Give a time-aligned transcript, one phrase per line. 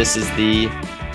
[0.00, 0.64] This is the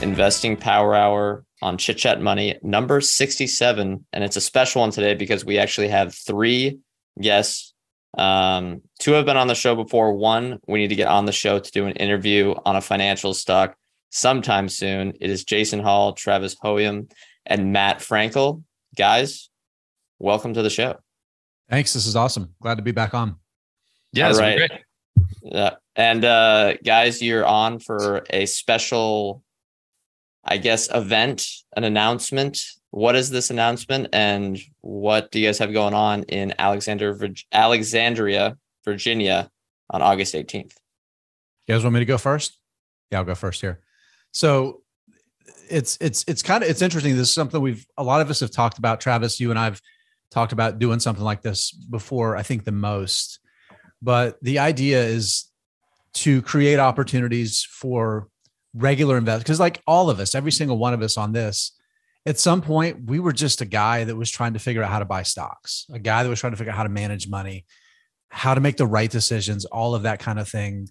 [0.04, 4.06] Investing Power Hour on Chit Chat Money, number 67.
[4.14, 6.78] And it's a special one today because we actually have three
[7.20, 7.74] guests.
[8.16, 10.14] Um, two have been on the show before.
[10.14, 13.34] One, we need to get on the show to do an interview on a financial
[13.34, 13.76] stock
[14.12, 15.14] sometime soon.
[15.20, 17.12] It is Jason Hall, Travis Hoium,
[17.44, 18.62] and Matt Frankel.
[18.96, 19.50] Guys,
[20.20, 20.98] welcome to the show.
[21.72, 21.92] Thanks.
[21.94, 22.54] This is awesome.
[22.62, 23.38] Glad to be back on.
[24.14, 24.70] Yeah, All right.
[25.46, 25.76] Yeah.
[25.96, 29.44] And uh, guys, you're on for a special,
[30.44, 32.60] I guess, event, an announcement.
[32.90, 37.18] What is this announcement, and what do you guys have going on in Alexander,
[37.52, 39.50] Alexandria, Virginia,
[39.90, 40.74] on August 18th?
[41.68, 42.58] You guys want me to go first?
[43.12, 43.82] Yeah, I'll go first here.
[44.32, 44.82] So
[45.70, 47.16] it's it's it's kind of it's interesting.
[47.16, 49.02] This is something we've a lot of us have talked about.
[49.02, 49.82] Travis, you and I've
[50.32, 52.36] talked about doing something like this before.
[52.36, 53.40] I think the most,
[54.06, 55.52] but the idea is
[56.14, 58.30] to create opportunities for
[58.74, 59.44] regular investors.
[59.44, 61.78] Because like all of us, every single one of us on this,
[62.26, 65.00] at some point we were just a guy that was trying to figure out how
[65.00, 67.66] to buy stocks, a guy that was trying to figure out how to manage money,
[68.30, 70.88] how to make the right decisions, all of that kind of thing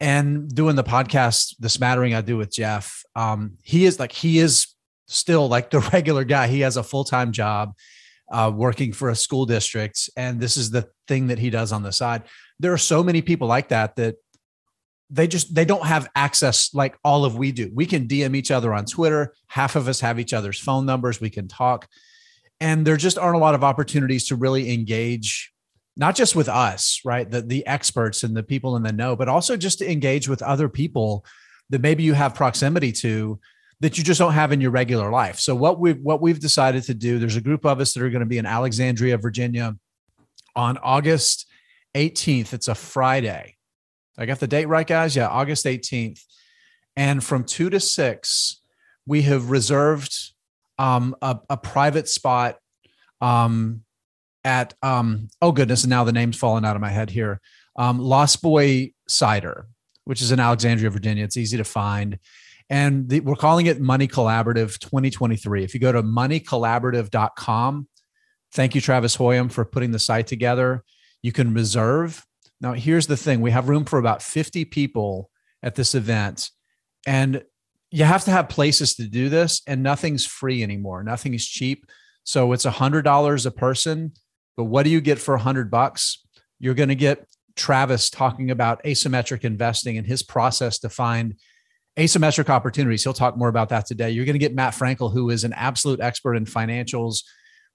[0.00, 4.38] and doing the podcast, the smattering I do with Jeff, um, he is like he
[4.38, 4.66] is
[5.06, 6.48] still like the regular guy.
[6.48, 7.74] He has a full time job,
[8.30, 11.82] uh, working for a school district, and this is the thing that he does on
[11.82, 12.24] the side.
[12.58, 14.16] There are so many people like that that
[15.08, 17.70] they just they don't have access like all of we do.
[17.72, 19.34] We can DM each other on Twitter.
[19.46, 21.20] Half of us have each other's phone numbers.
[21.20, 21.86] We can talk,
[22.60, 25.52] and there just aren't a lot of opportunities to really engage
[25.96, 27.30] not just with us, right?
[27.30, 30.42] The the experts and the people in the know, but also just to engage with
[30.42, 31.24] other people
[31.70, 33.40] that maybe you have proximity to
[33.80, 35.38] that you just don't have in your regular life.
[35.38, 38.10] So what we what we've decided to do, there's a group of us that are
[38.10, 39.76] going to be in Alexandria, Virginia
[40.54, 41.46] on August
[41.94, 42.52] 18th.
[42.52, 43.56] It's a Friday.
[44.18, 45.14] I got the date right, guys?
[45.14, 46.22] Yeah, August 18th.
[46.96, 48.62] And from two to six,
[49.06, 50.14] we have reserved
[50.78, 52.58] um, a, a private spot
[53.20, 53.82] um,
[54.44, 57.40] at um, oh goodness, and now the name's falling out of my head here.
[57.76, 59.66] Um, Lost Boy Cider,
[60.04, 61.24] which is in Alexandria, Virginia.
[61.24, 62.18] It's easy to find.
[62.68, 65.62] And the, we're calling it Money Collaborative 2023.
[65.62, 67.88] If you go to moneycollaborative.com,
[68.52, 70.82] thank you, Travis Hoium, for putting the site together.
[71.22, 72.24] You can reserve.
[72.60, 75.30] Now, here's the thing we have room for about 50 people
[75.62, 76.50] at this event.
[77.06, 77.44] And
[77.90, 81.04] you have to have places to do this, and nothing's free anymore.
[81.04, 81.86] Nothing is cheap.
[82.24, 84.12] So it's $100 a person
[84.56, 86.24] but what do you get for a hundred bucks?
[86.58, 91.34] You're going to get Travis talking about asymmetric investing and his process to find
[91.98, 93.02] asymmetric opportunities.
[93.02, 94.10] He'll talk more about that today.
[94.10, 97.22] You're going to get Matt Frankel, who is an absolute expert in financials,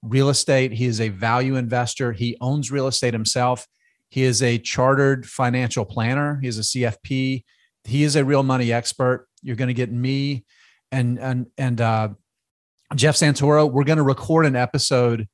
[0.02, 0.72] real estate.
[0.72, 2.12] He is a value investor.
[2.12, 3.66] He owns real estate himself.
[4.08, 6.38] He is a chartered financial planner.
[6.40, 7.44] He is a CFP.
[7.84, 9.26] He is a real money expert.
[9.42, 10.44] You're going to get me
[10.92, 12.08] and and and uh,
[12.94, 13.70] Jeff Santoro.
[13.70, 15.28] We're going to record an episode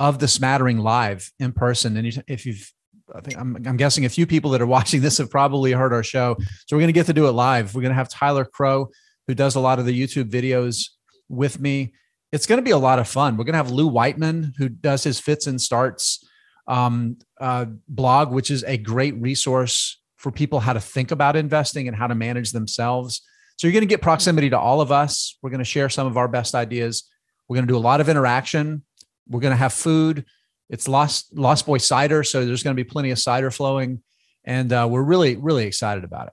[0.00, 1.96] of the smattering live in person.
[1.96, 2.72] And if you've,
[3.14, 5.92] I think I'm, I'm guessing a few people that are watching this have probably heard
[5.92, 6.36] our show.
[6.66, 7.74] So we're going to get to do it live.
[7.74, 8.90] We're going to have Tyler Crowe,
[9.26, 10.90] who does a lot of the YouTube videos
[11.28, 11.92] with me.
[12.32, 13.36] It's going to be a lot of fun.
[13.36, 16.26] We're going to have Lou Whiteman, who does his fits and starts
[16.66, 21.86] um, uh, blog, which is a great resource for people how to think about investing
[21.86, 23.20] and how to manage themselves.
[23.56, 25.38] So you're going to get proximity to all of us.
[25.42, 27.08] We're going to share some of our best ideas.
[27.48, 28.82] We're going to do a lot of interaction.
[29.28, 30.24] We're going to have food.
[30.70, 34.02] It's Lost Lost Boy cider, so there's going to be plenty of cider flowing,
[34.44, 36.32] and uh, we're really really excited about it.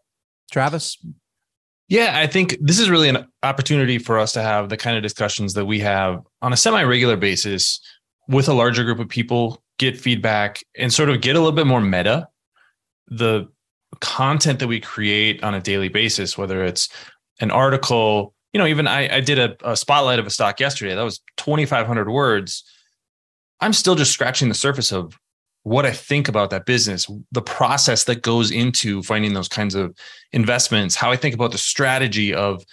[0.51, 0.97] Travis.
[1.87, 5.03] Yeah, I think this is really an opportunity for us to have the kind of
[5.03, 7.81] discussions that we have on a semi regular basis
[8.29, 11.67] with a larger group of people, get feedback, and sort of get a little bit
[11.67, 12.29] more meta.
[13.09, 13.49] The
[13.99, 16.87] content that we create on a daily basis, whether it's
[17.41, 20.95] an article, you know, even I, I did a, a spotlight of a stock yesterday.
[20.95, 22.63] That was 2,500 words
[23.61, 25.17] I'm still just scratching the surface of
[25.63, 29.95] what I think about that business, the process that goes into finding those kinds of
[30.33, 32.63] investments, how I think about the strategy of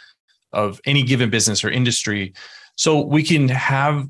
[0.52, 2.32] of any given business or industry.
[2.76, 4.08] So we can have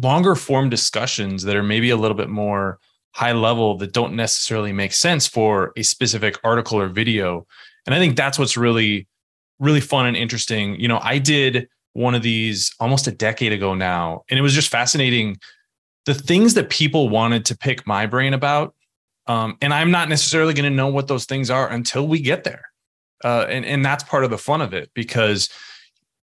[0.00, 2.78] longer form discussions that are maybe a little bit more
[3.12, 7.44] high level that don't necessarily make sense for a specific article or video
[7.86, 9.08] And I think that's what's really,
[9.58, 10.78] really fun and interesting.
[10.78, 14.54] You know, I did one of these almost a decade ago now, and it was
[14.54, 15.38] just fascinating
[16.12, 18.74] the things that people wanted to pick my brain about.
[19.28, 22.42] Um, and I'm not necessarily going to know what those things are until we get
[22.42, 22.64] there.
[23.22, 25.48] Uh, and, and that's part of the fun of it because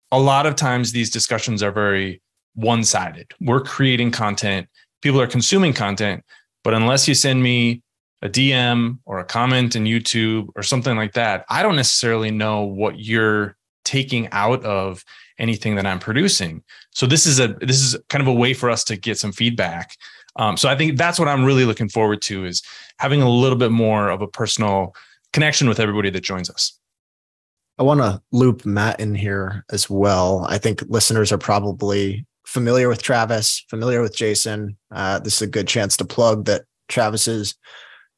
[0.09, 2.21] a lot of times these discussions are very
[2.55, 3.33] one sided.
[3.41, 4.69] We're creating content,
[5.01, 6.23] people are consuming content,
[6.63, 7.81] but unless you send me
[8.21, 12.61] a DM or a comment in YouTube or something like that, I don't necessarily know
[12.61, 15.03] what you're taking out of
[15.43, 16.63] anything that I'm producing.
[16.91, 19.33] So this is a this is kind of a way for us to get some
[19.33, 19.97] feedback.
[20.37, 22.63] Um, so I think that's what I'm really looking forward to is
[22.97, 24.95] having a little bit more of a personal
[25.33, 26.79] connection with everybody that joins us.
[27.77, 30.45] I want to loop Matt in here as well.
[30.47, 34.77] I think listeners are probably familiar with Travis, familiar with Jason.
[34.91, 37.55] Uh, this is a good chance to plug that Travis's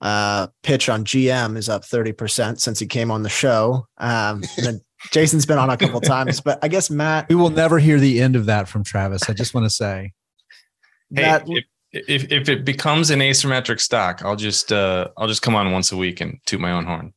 [0.02, 3.88] uh, pitch on GM is up 30% since he came on the show.
[3.98, 4.82] Um, and
[5.12, 7.30] Jason's been on a couple times, but I guess Matt.
[7.30, 9.30] We will never hear the end of that from Travis.
[9.30, 10.14] I just want to say.
[11.14, 15.42] Hey, Matt, if, if, if it becomes an asymmetric stock, I'll just uh, I'll just
[15.42, 17.14] come on once a week and toot my own horn.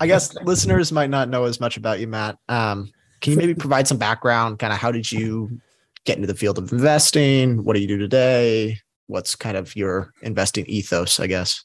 [0.00, 2.38] I guess listeners might not know as much about you, Matt.
[2.48, 2.90] Um,
[3.20, 4.58] can you maybe provide some background?
[4.58, 5.60] Kind of how did you
[6.04, 7.64] get into the field of investing?
[7.64, 8.78] What do you do today?
[9.06, 11.64] What's kind of your investing ethos, I guess?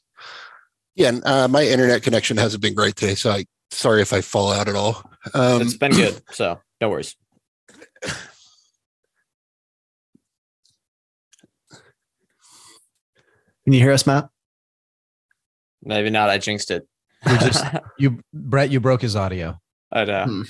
[0.94, 4.52] Yeah, uh, my internet connection hasn't been great today, so I sorry if I fall
[4.52, 5.02] out at all.
[5.34, 7.16] Um, it's been good, so no worries.
[13.64, 14.30] Can you hear us, Matt?
[15.82, 16.30] Maybe not.
[16.30, 16.88] I jinxed it.
[17.28, 17.64] You just
[17.98, 19.60] you Brett, you broke his audio.
[19.92, 20.24] I know.
[20.24, 20.42] Hmm.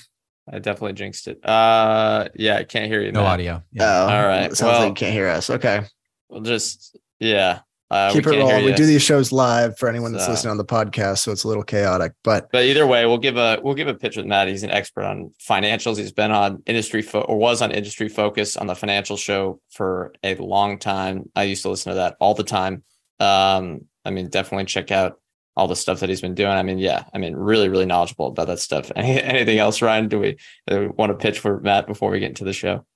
[0.51, 1.45] I definitely jinxed it.
[1.45, 3.13] Uh yeah, I can't hear you.
[3.13, 3.63] No audio.
[3.73, 4.05] Yeah.
[4.05, 4.57] Oh, all right.
[4.57, 5.51] Sounds well, like you can't hear us.
[5.51, 5.83] Okay.
[6.29, 7.61] We'll just yeah.
[7.91, 8.65] Uh, Keep it rolling.
[8.67, 11.45] We do these shows live for anyone that's so, listening on the podcast, so it's
[11.45, 12.13] a little chaotic.
[12.23, 14.49] But but either way, we'll give a we'll give a pitch with Matt.
[14.49, 15.97] He's an expert on financials.
[15.97, 20.13] He's been on industry fo- or was on industry focus on the financial show for
[20.23, 21.31] a long time.
[21.35, 22.83] I used to listen to that all the time.
[23.21, 25.19] Um, I mean, definitely check out
[25.57, 26.53] all the stuff that he's been doing.
[26.53, 28.93] I mean, yeah, I mean, really, really knowledgeable about that stuff.
[28.97, 30.09] Any, anything else, Ryan?
[30.09, 30.37] Do we,
[30.69, 32.87] do we want to pitch for Matt before we get into the show?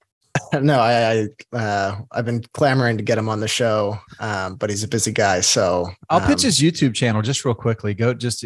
[0.60, 4.70] no, I, I uh, I've been clamoring to get him on the show, um, but
[4.70, 5.40] he's a busy guy.
[5.40, 7.94] So I'll pitch um, his YouTube channel just real quickly.
[7.94, 8.44] Go just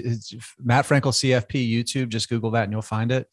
[0.62, 2.08] Matt Frankel CFP YouTube.
[2.08, 3.28] Just Google that and you'll find it.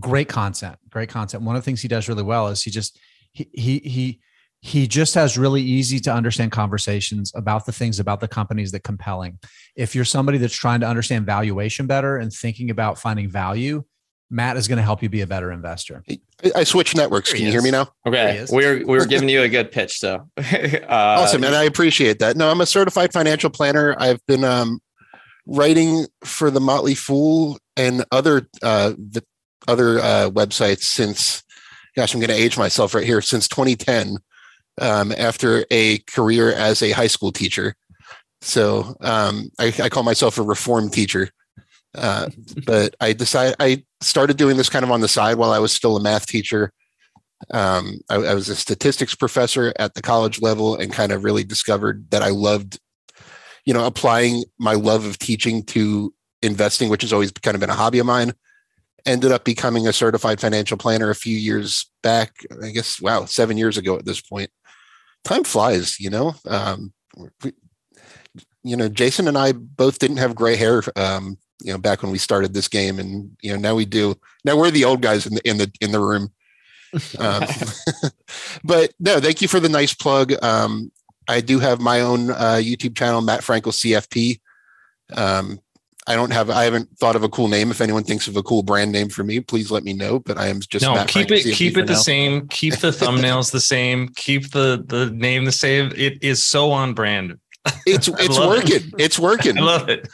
[0.00, 0.76] Great content.
[0.88, 1.42] Great content.
[1.42, 2.98] One of the things he does really well is he just
[3.32, 4.20] he he he
[4.60, 8.84] he just has really easy to understand conversations about the things about the companies that
[8.84, 9.38] compelling.
[9.76, 13.84] If you're somebody that's trying to understand valuation better and thinking about finding value,
[14.32, 16.02] Matt is going to help you be a better investor.
[16.54, 17.32] I switched networks.
[17.32, 17.88] Can you hear me now?
[18.06, 18.46] Okay.
[18.50, 19.98] We're we're giving you a good pitch.
[19.98, 21.44] So uh, awesome.
[21.44, 22.36] And I appreciate that.
[22.36, 23.94] No, I'm a certified financial planner.
[23.98, 24.80] I've been um,
[25.46, 29.22] writing for the Motley Fool and other uh, the
[29.68, 31.42] other uh, websites since
[31.94, 34.16] gosh, I'm going to age myself right here since 2010
[34.80, 37.74] um, after a career as a high school teacher.
[38.40, 41.30] So um, I, I, call myself a reformed teacher.
[41.94, 42.28] Uh,
[42.64, 45.72] but I decided I started doing this kind of on the side while I was
[45.72, 46.72] still a math teacher.
[47.50, 51.42] Um, I, I, was a statistics professor at the college level and kind of really
[51.42, 52.78] discovered that I loved,
[53.64, 57.68] you know, applying my love of teaching to investing, which has always kind of been
[57.68, 58.32] a hobby of mine.
[59.04, 62.36] Ended up becoming a certified financial planner a few years back.
[62.62, 64.50] I guess, wow, seven years ago at this point.
[65.24, 66.34] Time flies, you know.
[66.46, 66.92] Um,
[67.42, 67.52] we,
[68.62, 72.12] you know, Jason and I both didn't have gray hair um, you know back when
[72.12, 74.14] we started this game and you know now we do
[74.44, 76.32] now we're the old guys in the in the in the room.
[77.18, 77.44] Um,
[78.64, 80.32] but no thank you for the nice plug.
[80.42, 80.92] Um,
[81.28, 84.40] i do have my own uh, youtube channel matt frankel cfp
[85.16, 85.60] um,
[86.08, 87.70] i don't have i haven't thought of a cool name.
[87.70, 90.36] If anyone thinks of a cool brand name for me please let me know but
[90.36, 91.98] i am just no matt keep frankel it CFP keep it the now.
[91.98, 95.92] same keep the thumbnails the same keep the the name the same.
[95.96, 97.38] It is so on brand.
[97.86, 98.94] It's it's working it.
[98.98, 99.58] it's working.
[99.58, 100.08] I love it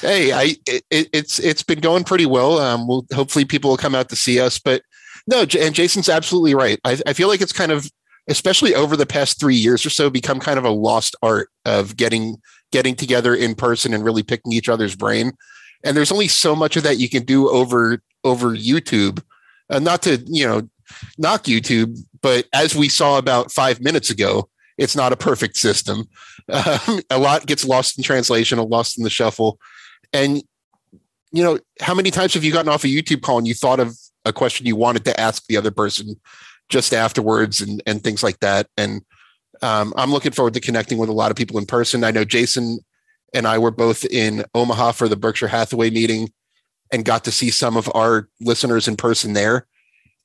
[0.00, 2.58] hey, I it, it's it's been going pretty well.
[2.58, 4.82] Um, we'll hopefully people will come out to see us, but
[5.26, 6.78] no, and Jason's absolutely right.
[6.84, 7.90] I, I feel like it's kind of,
[8.28, 11.96] especially over the past three years or so, become kind of a lost art of
[11.96, 12.36] getting
[12.72, 15.32] getting together in person and really picking each other's brain.
[15.84, 19.22] And there's only so much of that you can do over over YouTube.
[19.70, 20.68] Uh, not to you know
[21.18, 26.08] knock YouTube, but as we saw about five minutes ago, it's not a perfect system.
[26.50, 29.58] Um, a lot gets lost in translation, lost in the shuffle.
[30.12, 30.42] And
[31.30, 33.80] you know, how many times have you gotten off a YouTube call and you thought
[33.80, 36.18] of a question you wanted to ask the other person
[36.68, 38.68] just afterwards and and things like that?
[38.76, 39.02] And
[39.62, 42.04] um, I'm looking forward to connecting with a lot of people in person.
[42.04, 42.78] I know Jason
[43.34, 46.30] and I were both in Omaha for the Berkshire Hathaway meeting
[46.92, 49.66] and got to see some of our listeners in person there.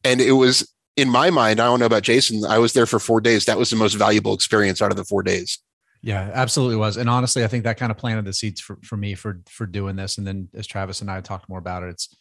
[0.04, 2.46] And it was in my mind, I don't know about Jason.
[2.46, 3.46] I was there for four days.
[3.46, 5.60] That was the most valuable experience out of the four days.
[6.04, 6.98] Yeah, absolutely was.
[6.98, 9.66] And honestly, I think that kind of planted the seeds for, for me for for
[9.66, 10.18] doing this.
[10.18, 12.14] And then as Travis and I talked more about it, it's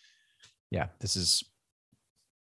[0.71, 1.43] yeah, this is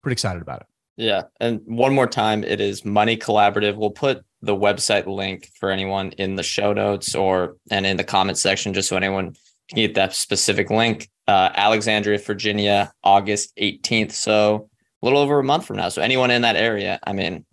[0.02, 0.66] pretty excited about it.
[0.96, 1.22] Yeah.
[1.40, 3.76] And one more time, it is Money Collaborative.
[3.76, 8.04] We'll put the website link for anyone in the show notes or and in the
[8.04, 9.34] comment section, just so anyone
[9.70, 11.08] can get that specific link.
[11.26, 14.12] Uh, Alexandria, Virginia, August 18th.
[14.12, 14.68] So
[15.02, 15.88] a little over a month from now.
[15.88, 17.46] So anyone in that area, I mean,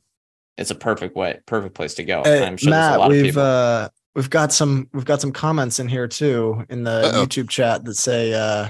[0.57, 2.23] it's a perfect way, perfect place to go.
[2.23, 6.07] Hey, I'm sure Matt, we've uh, we've got some we've got some comments in here
[6.07, 7.25] too in the Uh-oh.
[7.25, 8.69] YouTube chat that say uh,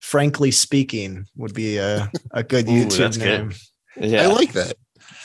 [0.00, 3.52] frankly speaking would be a, a good Ooh, YouTube name.
[3.96, 4.10] Good.
[4.10, 4.22] Yeah.
[4.22, 4.74] I like that.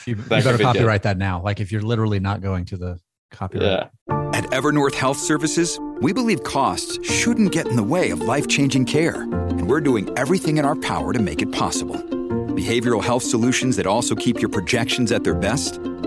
[0.05, 1.41] You, you better copyright that now.
[1.41, 2.99] Like if you're literally not going to the
[3.31, 3.89] copyright.
[4.07, 4.29] Yeah.
[4.33, 9.23] At Evernorth Health Services, we believe costs shouldn't get in the way of life-changing care,
[9.23, 11.95] and we're doing everything in our power to make it possible.
[11.95, 15.79] Behavioral health solutions that also keep your projections at their best?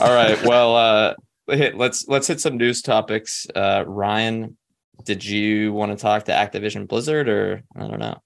[0.00, 0.42] All right.
[0.44, 1.14] Well, uh,
[1.48, 3.46] hit, let's let's hit some news topics.
[3.54, 4.56] Uh, Ryan,
[5.04, 8.20] did you want to talk to Activision Blizzard or I don't know?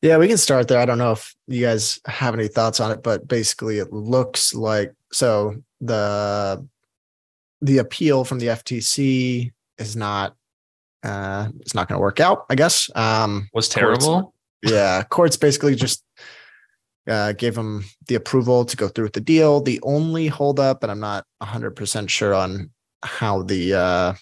[0.00, 0.80] Yeah, we can start there.
[0.80, 4.52] I don't know if you guys have any thoughts on it, but basically, it looks
[4.54, 6.66] like so the
[7.60, 10.34] the appeal from the FTC is not
[11.04, 12.46] uh it's not going to work out.
[12.50, 14.22] I guess um was terrible.
[14.22, 16.04] Courts, yeah, courts basically just
[17.08, 19.60] uh, gave him the approval to go through with the deal.
[19.60, 22.70] The only holdup, and I'm not 100% sure on
[23.02, 24.14] how the uh,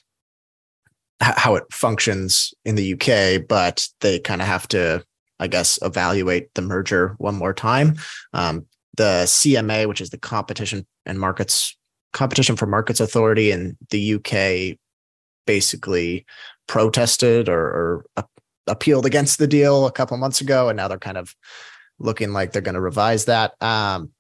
[1.21, 5.05] how it functions in the UK, but they kind of have to,
[5.39, 7.97] I guess, evaluate the merger one more time.
[8.33, 11.77] Um, the CMA, which is the Competition and Markets
[12.13, 14.79] Competition for Markets Authority in the UK,
[15.47, 16.25] basically
[16.67, 18.25] protested or, or
[18.67, 21.35] appealed against the deal a couple months ago, and now they're kind of
[22.01, 23.53] looking like they're going to revise that.
[23.63, 24.11] Um,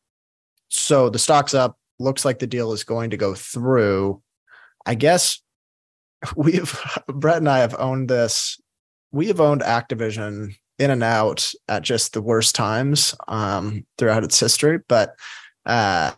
[0.68, 1.76] so the stock's up.
[1.98, 4.22] Looks like the deal is going to go through.
[4.86, 5.42] I guess
[6.36, 8.60] we've Brett and I have owned this.
[9.10, 14.38] We have owned Activision in and out at just the worst times um, throughout its
[14.38, 14.78] history.
[14.88, 15.16] But
[15.66, 16.12] uh,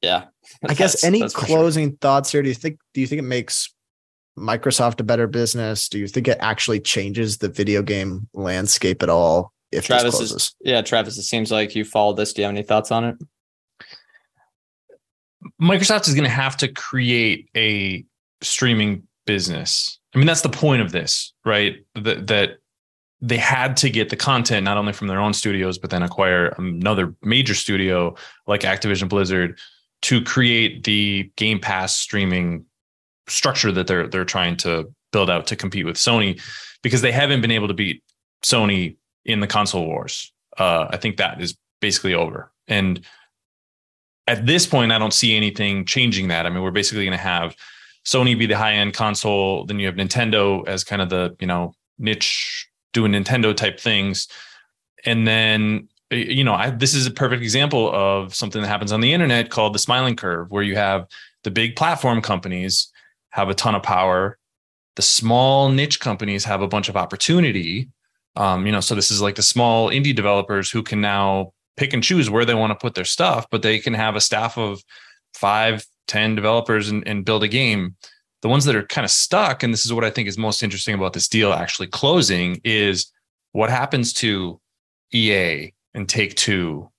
[0.00, 0.26] yeah,
[0.68, 1.98] I guess any closing sure.
[2.00, 2.42] thoughts here?
[2.42, 2.78] Do you think?
[2.92, 3.74] Do you think it makes
[4.38, 5.88] Microsoft a better business?
[5.88, 9.53] Do you think it actually changes the video game landscape at all?
[9.74, 12.32] If Travis is yeah, Travis, it seems like you followed this.
[12.32, 13.16] Do you have any thoughts on it?
[15.60, 18.04] Microsoft is going to have to create a
[18.40, 19.98] streaming business.
[20.14, 21.84] I mean, that's the point of this, right?
[21.94, 22.58] That that
[23.20, 26.48] they had to get the content not only from their own studios, but then acquire
[26.58, 28.14] another major studio
[28.46, 29.58] like Activision Blizzard
[30.02, 32.66] to create the Game Pass streaming
[33.26, 36.40] structure that they're they're trying to build out to compete with Sony,
[36.82, 38.02] because they haven't been able to beat
[38.42, 40.32] Sony in the console wars.
[40.58, 42.52] Uh, I think that is basically over.
[42.68, 43.04] And
[44.26, 46.46] at this point, I don't see anything changing that.
[46.46, 47.56] I mean, we're basically going to have
[48.04, 51.46] Sony be the high end console, then you have Nintendo as kind of the you
[51.46, 54.28] know niche doing Nintendo type things,
[55.04, 59.00] and then you know I, this is a perfect example of something that happens on
[59.00, 61.06] the internet called the smiling curve, where you have
[61.44, 62.88] the big platform companies
[63.30, 64.38] have a ton of power,
[64.96, 67.88] the small niche companies have a bunch of opportunity,
[68.36, 71.92] um, you know, so this is like the small indie developers who can now pick
[71.92, 74.58] and choose where they want to put their stuff, but they can have a staff
[74.58, 74.82] of
[75.34, 77.96] five, ten developers and, and build a game.
[78.42, 80.62] The ones that are kind of stuck, and this is what I think is most
[80.62, 83.10] interesting about this deal actually closing, is
[83.52, 84.60] what happens to
[85.12, 86.90] EA and Take Two,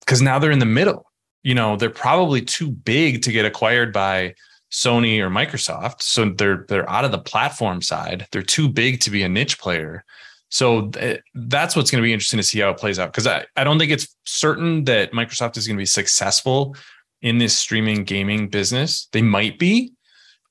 [0.00, 1.06] because now they're in the middle.
[1.42, 4.34] You know, they're probably too big to get acquired by
[4.70, 8.26] Sony or Microsoft, so they're they're out of the platform side.
[8.30, 10.04] They're too big to be a niche player.
[10.50, 13.26] So th- that's what's going to be interesting to see how it plays out because
[13.26, 16.76] I, I don't think it's certain that Microsoft is going to be successful
[17.22, 19.08] in this streaming gaming business.
[19.12, 19.92] They might be.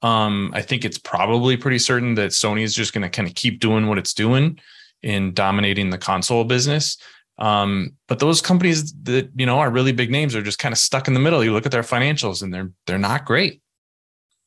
[0.01, 3.35] Um, I think it's probably pretty certain that Sony is just going to kind of
[3.35, 4.59] keep doing what it's doing
[5.03, 6.97] in dominating the console business.
[7.37, 10.79] Um, but those companies that you know are really big names are just kind of
[10.79, 11.43] stuck in the middle.
[11.43, 13.61] You look at their financials and they're they're not great.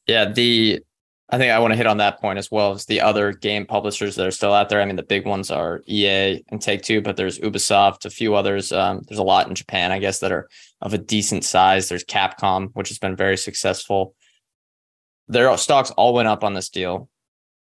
[0.07, 0.81] Yeah, the
[1.33, 3.65] I think I want to hit on that point as well as the other game
[3.65, 4.83] publishers that are still out there.
[4.83, 8.35] I mean, the big ones are EA and Take Two, but there's Ubisoft, a few
[8.35, 8.71] others.
[8.71, 10.47] Um, there's a lot in Japan, I guess, that are
[10.83, 11.89] of a decent size.
[11.89, 14.15] There's Capcom, which has been very successful.
[15.27, 17.09] Their stocks all went up on this deal,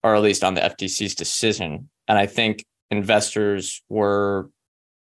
[0.03, 1.89] or at least on the FTC's decision.
[2.09, 4.49] And I think investors were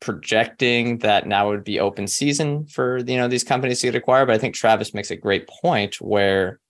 [0.01, 4.27] projecting that now would be open season for you know these companies to get acquired.
[4.27, 6.61] But I think Travis makes a great point where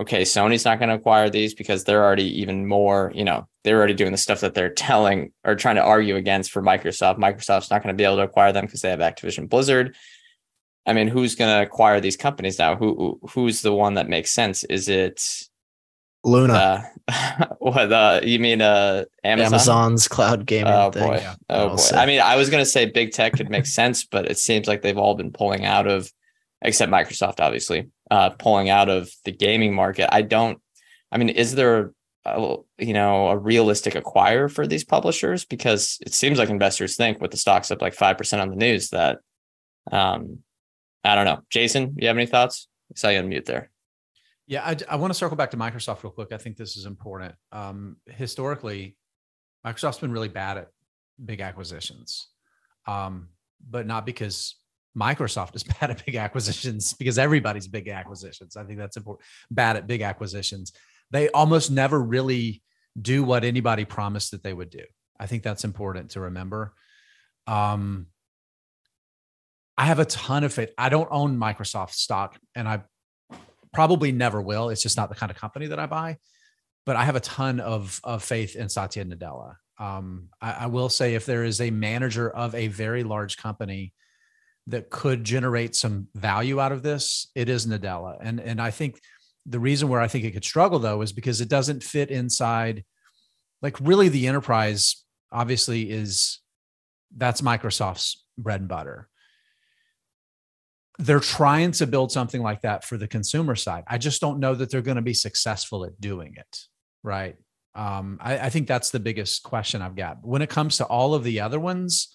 [0.00, 3.78] okay, Sony's not going to acquire these because they're already even more, you know, they're
[3.78, 7.18] already doing the stuff that they're telling or trying to argue against for Microsoft.
[7.18, 9.94] Microsoft's not going to be able to acquire them because they have Activision Blizzard.
[10.86, 12.74] I mean, who's going to acquire these companies now?
[12.74, 14.64] Who who's the one that makes sense?
[14.64, 15.22] Is it
[16.24, 16.90] Luna?
[17.08, 18.60] Uh, what uh, you mean?
[18.60, 19.54] Uh, Amazon?
[19.54, 20.72] Amazon's cloud gaming.
[20.72, 21.08] Oh thing.
[21.08, 21.16] boy!
[21.16, 21.96] Yeah, Oh boy!
[21.96, 24.66] I mean, I was going to say big tech could make sense, but it seems
[24.66, 26.12] like they've all been pulling out of,
[26.62, 30.06] except Microsoft, obviously, uh, pulling out of the gaming market.
[30.18, 30.58] I don't.
[31.10, 31.92] I mean, is there,
[32.24, 35.46] a, you know, a realistic acquire for these publishers?
[35.46, 38.64] Because it seems like investors think with the stocks up like five percent on the
[38.66, 39.18] news that,
[39.90, 40.38] um,
[41.02, 41.40] I don't know.
[41.48, 42.68] Jason, you have any thoughts?
[42.90, 43.70] I saw you unmute there.
[44.46, 46.32] Yeah, I, I want to circle back to Microsoft real quick.
[46.32, 47.34] I think this is important.
[47.52, 48.96] Um, historically,
[49.64, 50.68] Microsoft's been really bad at
[51.24, 52.28] big acquisitions,
[52.86, 53.28] um,
[53.60, 54.56] but not because
[54.98, 58.56] Microsoft is bad at big acquisitions, because everybody's big acquisitions.
[58.56, 59.26] I think that's important.
[59.50, 60.72] Bad at big acquisitions.
[61.10, 62.62] They almost never really
[63.00, 64.84] do what anybody promised that they would do.
[65.18, 66.74] I think that's important to remember.
[67.46, 68.06] Um,
[69.76, 70.70] I have a ton of faith.
[70.76, 72.82] I don't own Microsoft stock, and I
[73.72, 74.68] probably never will.
[74.68, 76.18] It's just not the kind of company that I buy.
[76.84, 79.54] But I have a ton of of faith in Satya Nadella.
[79.78, 83.92] Um, I, I will say, if there is a manager of a very large company
[84.66, 88.16] that could generate some value out of this, it is Nadella.
[88.20, 89.00] And and I think
[89.44, 92.84] the reason where I think it could struggle though is because it doesn't fit inside.
[93.60, 96.40] Like really, the enterprise obviously is
[97.16, 99.08] that's Microsoft's bread and butter
[100.98, 103.84] they're trying to build something like that for the consumer side.
[103.86, 106.60] I just don't know that they're going to be successful at doing it.
[107.02, 107.36] Right.
[107.74, 110.18] Um, I, I think that's the biggest question I've got.
[110.22, 112.14] When it comes to all of the other ones,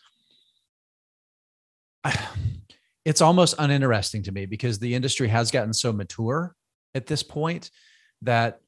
[3.06, 6.56] it's almost uninteresting to me because the industry has gotten so mature
[6.96, 7.72] at this point
[8.22, 8.60] that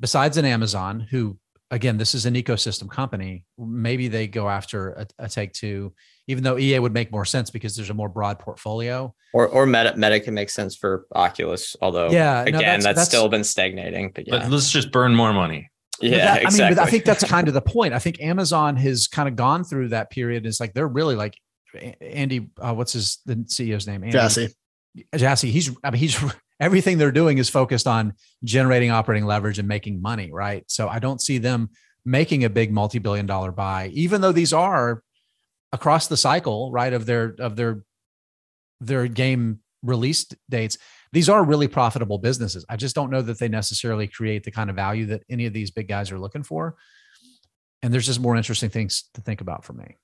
[0.00, 1.38] besides an Amazon, who
[1.72, 5.92] again, this is an ecosystem company, maybe they go after a, a take two,
[6.28, 9.12] even though EA would make more sense because there's a more broad portfolio.
[9.32, 12.84] Or or Meta Meta can make sense for Oculus, although Yeah, no, again, that's- that's,
[12.84, 14.12] that's- still been stagnating.
[14.14, 15.70] But yeah, But let's just burn more money.
[16.00, 16.64] Yeah, that- exactly.
[16.64, 17.94] I mean, I think that's kind of the point.
[17.94, 20.44] I think Amazon has kind of gone through that period.
[20.46, 21.38] It's like they're really like A-
[22.00, 22.50] Andy.
[22.58, 24.02] Uh, what's his the CEO's name?
[24.02, 24.54] Andy Jassy.
[25.14, 25.50] Jassy.
[25.50, 25.70] He's.
[25.82, 26.22] I mean, he's
[26.60, 30.30] everything they're doing is focused on generating operating leverage and making money.
[30.32, 30.64] Right.
[30.68, 31.70] So I don't see them
[32.04, 35.02] making a big multi-billion dollar buy, even though these are
[35.72, 37.84] across the cycle, right, of their of their
[38.80, 40.78] their game release dates.
[41.12, 42.64] These are really profitable businesses.
[42.68, 45.52] I just don't know that they necessarily create the kind of value that any of
[45.52, 46.76] these big guys are looking for.
[47.82, 49.96] And there's just more interesting things to think about for me.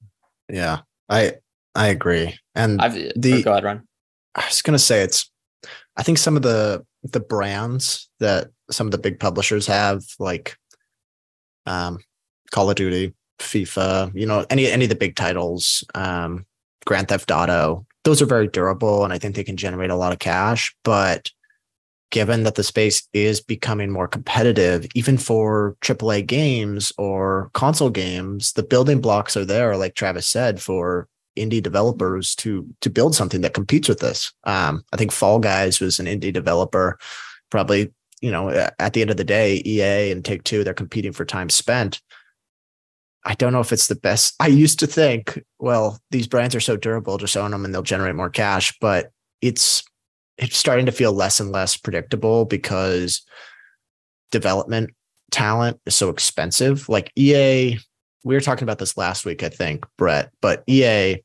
[0.49, 1.35] Yeah, I
[1.75, 2.39] I agree.
[2.55, 3.87] And I've the- oh, go ahead, Ron.
[4.35, 5.31] I was gonna say it's
[5.97, 10.57] I think some of the the brands that some of the big publishers have, like
[11.67, 11.99] um
[12.51, 16.47] Call of Duty, FIFA, you know, any any of the big titles, um,
[16.85, 20.13] Grand Theft Auto, those are very durable and I think they can generate a lot
[20.13, 20.75] of cash.
[20.85, 21.31] But
[22.11, 28.53] given that the space is becoming more competitive, even for AAA games or console games,
[28.53, 33.41] the building blocks are there, like Travis said, for indie developers to to build something
[33.43, 34.33] that competes with this.
[34.45, 36.99] Um, I think Fall Guys was an indie developer,
[37.51, 41.13] probably you know at the end of the day, EA and Take Two they're competing
[41.13, 42.01] for time spent.
[43.25, 44.35] I don't know if it's the best.
[44.41, 47.83] I used to think, well, these brands are so durable, just own them and they'll
[47.83, 48.77] generate more cash.
[48.81, 49.83] But it's
[50.39, 53.25] it's starting to feel less and less predictable because
[54.31, 54.91] development
[55.31, 56.89] talent is so expensive.
[56.89, 57.79] Like EA,
[58.25, 61.23] we were talking about this last week, I think, Brett, but EA,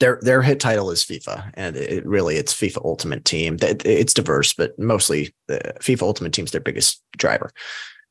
[0.00, 3.56] their their hit title is FIFA, and it really it's FIFA Ultimate Team.
[3.60, 7.50] It's diverse, but mostly the FIFA Ultimate Team's their biggest driver.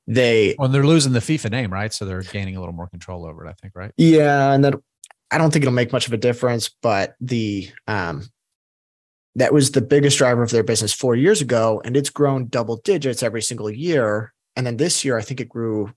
[0.06, 1.94] They Well, they're losing the FIFA name, right?
[1.94, 3.92] So they're gaining a little more control over it, I think, right?
[3.98, 4.76] Yeah, and that
[5.32, 8.28] I don't think it'll make much of a difference, but the um
[9.36, 12.78] that was the biggest driver of their business four years ago, and it's grown double
[12.78, 14.34] digits every single year.
[14.56, 15.94] And then this year, I think it grew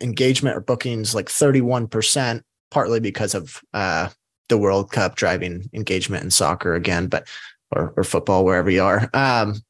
[0.00, 4.08] engagement or bookings like 31%, partly because of uh,
[4.48, 7.26] the World Cup driving engagement in soccer again, but
[7.74, 9.10] or, or football, wherever you are.
[9.12, 9.62] Um,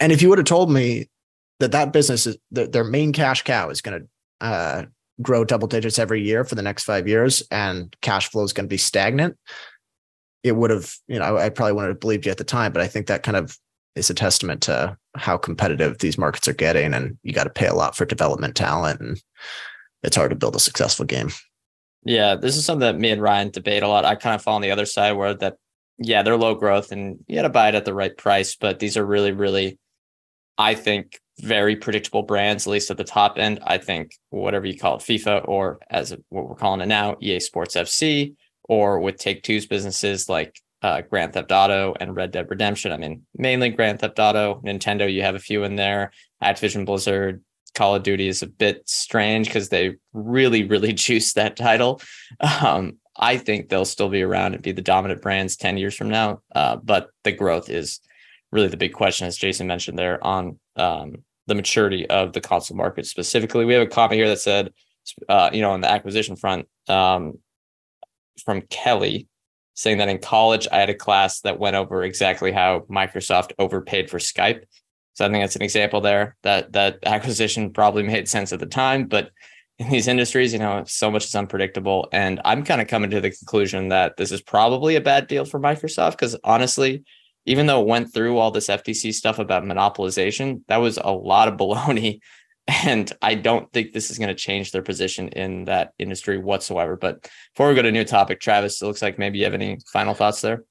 [0.00, 1.08] and if you would have told me
[1.60, 4.84] that that business is their main cash cow is going to uh,
[5.20, 8.66] grow double digits every year for the next five years and cash flow is going
[8.66, 9.36] to be stagnant,
[10.42, 12.82] it would have, you know, I probably wouldn't have believed you at the time, but
[12.82, 13.56] I think that kind of
[13.94, 16.94] is a testament to how competitive these markets are getting.
[16.94, 19.20] And you got to pay a lot for development talent and
[20.02, 21.30] it's hard to build a successful game.
[22.04, 24.04] Yeah, this is something that me and Ryan debate a lot.
[24.04, 25.56] I kind of fall on the other side where that,
[25.98, 28.78] yeah, they're low growth and you got to buy it at the right price, but
[28.78, 29.78] these are really, really,
[30.56, 33.60] I think, very predictable brands, at least at the top end.
[33.64, 37.40] I think whatever you call it, FIFA, or as what we're calling it now, EA
[37.40, 42.48] Sports FC, or with Take Two's businesses like uh, Grand Theft Auto and Red Dead
[42.48, 42.92] Redemption.
[42.92, 46.12] I mean, mainly Grand Theft Auto, Nintendo, you have a few in there,
[46.42, 47.42] Activision Blizzard,
[47.74, 52.00] Call of Duty is a bit strange because they really, really juice that title.
[52.40, 56.08] Um, I think they'll still be around and be the dominant brands 10 years from
[56.08, 56.42] now.
[56.54, 58.00] Uh, but the growth is
[58.52, 62.76] really the big question, as Jason mentioned there, on um, the maturity of the console
[62.76, 63.64] market specifically.
[63.64, 64.72] We have a comment here that said,
[65.28, 67.38] uh, you know, on the acquisition front, um,
[68.44, 69.26] from Kelly
[69.78, 74.10] saying that in college I had a class that went over exactly how Microsoft overpaid
[74.10, 74.64] for Skype.
[75.14, 78.66] So I think that's an example there that that acquisition probably made sense at the
[78.66, 79.30] time, but
[79.78, 82.08] in these industries, you know, so much is unpredictable.
[82.12, 85.44] And I'm kind of coming to the conclusion that this is probably a bad deal
[85.44, 87.04] for Microsoft because honestly,
[87.46, 91.46] even though it went through all this FTC stuff about monopolization, that was a lot
[91.46, 92.18] of baloney.
[92.84, 96.96] And I don't think this is going to change their position in that industry whatsoever.
[96.96, 99.54] But before we go to a new topic, Travis, it looks like maybe you have
[99.54, 100.64] any final thoughts there.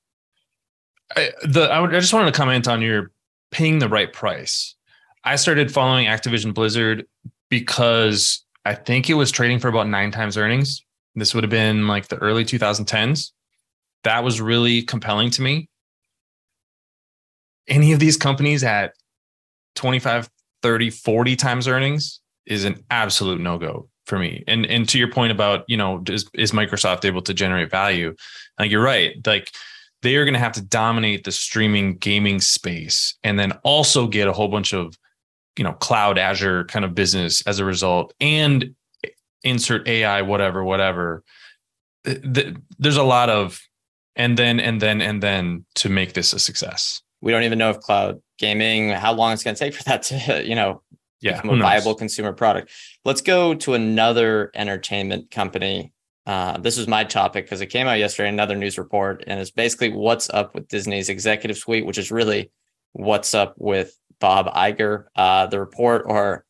[1.16, 3.12] I, the I, would, I just wanted to comment on your
[3.50, 4.76] paying the right price.
[5.24, 7.06] I started following Activision Blizzard
[7.50, 10.86] because I think it was trading for about nine times earnings.
[11.16, 13.32] This would have been like the early 2010s.
[14.04, 15.68] That was really compelling to me
[17.68, 18.94] any of these companies at
[19.76, 20.30] 25,
[20.62, 24.44] 30, 40 times earnings is an absolute no go for me.
[24.48, 28.16] And and to your point about, you know, is, is Microsoft able to generate value?
[28.58, 29.16] Like you're right.
[29.26, 29.52] Like
[30.02, 34.28] they are going to have to dominate the streaming gaming space and then also get
[34.28, 34.98] a whole bunch of,
[35.58, 38.76] you know, cloud Azure kind of business as a result and
[39.44, 41.24] insert AI, whatever, whatever.
[42.04, 43.60] There's a lot of
[44.16, 47.70] and then and then and then to make this a success we don't even know
[47.70, 50.82] if cloud gaming, how long it's going to take for that to, you know,
[51.20, 52.72] yeah, become a viable consumer product.
[53.04, 55.92] Let's go to another entertainment company.
[56.26, 59.50] Uh, this is my topic because it came out yesterday, another news report, and it's
[59.50, 62.52] basically what's up with Disney's executive suite, which is really
[62.94, 65.06] what's up with Bob Iger.
[65.16, 66.46] Uh, the report, or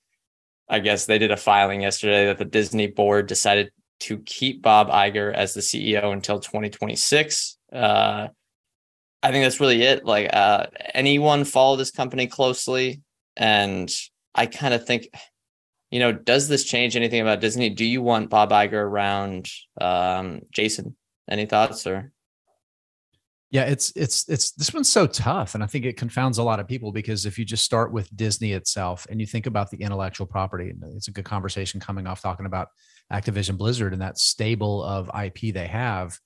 [0.68, 4.90] I guess they did a filing yesterday that the Disney board decided to keep Bob
[4.90, 7.58] Iger as the CEO until 2026.
[7.72, 8.28] Uh,
[9.24, 10.06] I think that's really it.
[10.06, 13.02] Like uh, anyone follow this company closely,
[13.36, 13.92] and
[14.36, 15.08] I kind of think,
[15.92, 17.70] you know, does this change anything about Disney?
[17.70, 19.50] Do you want Bob Iger around
[19.82, 20.96] um, Jason?
[21.30, 22.12] Any thoughts or?
[23.50, 26.60] Yeah, it's it's it's this one's so tough, and I think it confounds a lot
[26.60, 29.78] of people because if you just start with Disney itself and you think about the
[29.78, 32.68] intellectual property, it's a good conversation coming off talking about
[33.12, 36.20] Activision Blizzard and that stable of IP they have.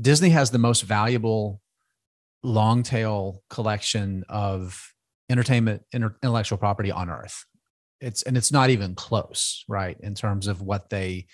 [0.00, 1.60] Disney has the most valuable
[2.42, 4.92] long tail collection of
[5.28, 7.44] entertainment intellectual property on earth.
[8.00, 11.26] It's and it's not even close right in terms of what they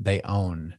[0.00, 0.76] they own.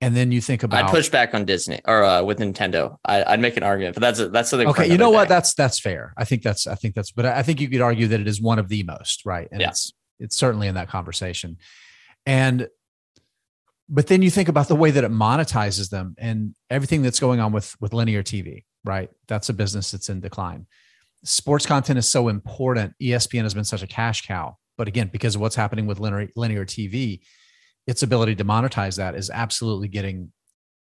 [0.00, 2.98] And then you think about i'd push back on disney or uh, with nintendo.
[3.04, 5.16] I, would make an argument but that's a, that's something okay you know day.
[5.16, 6.12] what that's that's fair.
[6.16, 8.40] I think that's i think that's but i think you could argue that it is
[8.40, 9.48] one of the most right?
[9.50, 9.68] And yeah.
[9.68, 11.58] it's it's certainly in that conversation.
[12.26, 12.68] And
[13.88, 17.40] but then you think about the way that it monetizes them and everything that's going
[17.40, 19.10] on with with linear tv right?
[19.28, 20.66] That's a business that's in decline.
[21.24, 22.94] Sports content is so important.
[23.00, 24.56] ESPN has been such a cash cow.
[24.76, 27.20] But again, because of what's happening with linear, linear TV,
[27.86, 30.32] its ability to monetize that is absolutely getting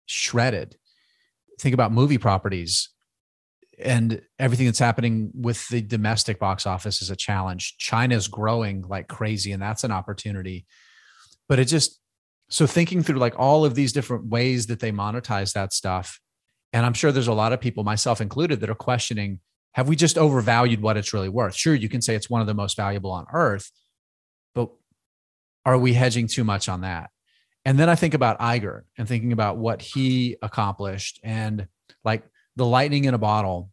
[0.06, 0.76] shredded.
[1.60, 2.90] Think about movie properties
[3.78, 7.76] and everything that's happening with the domestic box office is a challenge.
[7.78, 10.66] China's growing like crazy, and that's an opportunity.
[11.48, 12.00] But it just
[12.48, 16.20] so thinking through like all of these different ways that they monetize that stuff
[16.76, 19.40] and I'm sure there's a lot of people, myself included, that are questioning
[19.72, 21.54] have we just overvalued what it's really worth?
[21.54, 23.70] Sure, you can say it's one of the most valuable on earth,
[24.54, 24.68] but
[25.64, 27.08] are we hedging too much on that?
[27.64, 31.66] And then I think about Iger and thinking about what he accomplished and
[32.04, 32.24] like
[32.56, 33.70] the lightning in a bottle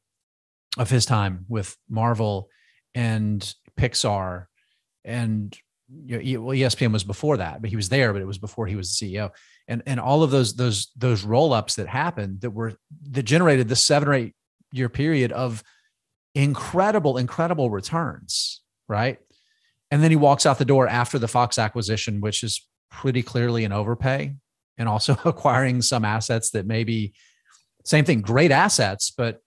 [0.78, 2.48] of his time with Marvel
[2.96, 4.46] and Pixar
[5.04, 5.58] and
[5.90, 8.68] you know, well, ESPN was before that, but he was there, but it was before
[8.68, 9.32] he was the CEO.
[9.68, 12.74] And and all of those those those roll ups that happened that were
[13.12, 14.36] that generated this seven or eight
[14.72, 15.64] year period of
[16.36, 19.20] incredible, incredible returns, right?
[19.92, 23.64] And then he walks out the door after the Fox acquisition, which is pretty clearly
[23.64, 24.36] an overpay,
[24.78, 27.14] and also acquiring some assets that maybe
[27.86, 29.42] same thing, great assets, but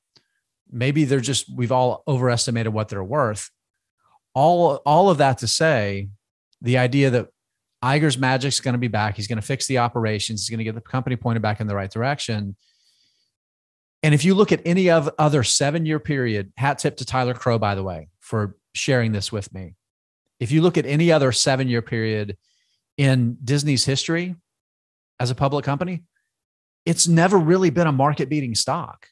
[0.71, 3.51] maybe they're just we've all overestimated what they're worth.
[4.35, 6.09] All all of that to say,
[6.63, 7.29] the idea that
[7.85, 10.65] Iger's magic's going to be back, he's going to fix the operations, he's going to
[10.65, 12.57] get the company pointed back in the right direction.
[14.03, 17.35] And if you look at any of other seven year period, hat tip to Tyler
[17.35, 19.75] Crowe, by the way, for sharing this with me.
[20.39, 22.37] If you look at any other seven year period
[22.97, 24.37] in Disney's history
[25.19, 26.05] as a public company,
[26.85, 29.09] it's never really been a market beating stock.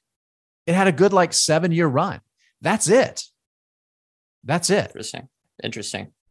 [0.67, 2.21] It had a good like seven year run.
[2.61, 3.23] That's it.
[4.45, 4.87] That's it.
[4.87, 5.29] Interesting.
[5.63, 6.13] Interesting.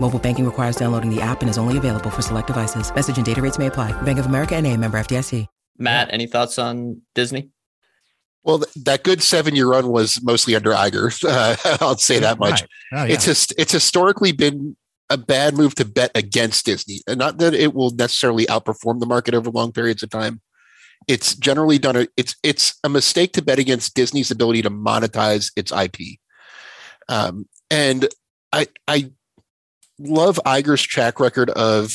[0.00, 2.94] Mobile banking requires downloading the app and is only available for select devices.
[2.94, 3.92] Message and data rates may apply.
[4.02, 5.46] Bank of America and a member FDIC.
[5.78, 7.50] Matt, any thoughts on Disney?
[8.42, 11.14] Well, that good seven year run was mostly under Iger.
[11.28, 12.62] Uh, I'll say that much.
[12.62, 12.68] Right.
[12.92, 13.14] Oh, yeah.
[13.14, 14.76] It's just it's historically been
[15.10, 19.06] a bad move to bet against Disney, and not that it will necessarily outperform the
[19.06, 20.40] market over long periods of time.
[21.06, 21.96] It's generally done.
[21.96, 26.18] A, it's it's a mistake to bet against Disney's ability to monetize its IP.
[27.08, 28.08] Um, and
[28.52, 29.12] I I
[29.98, 31.92] love Iger's track record of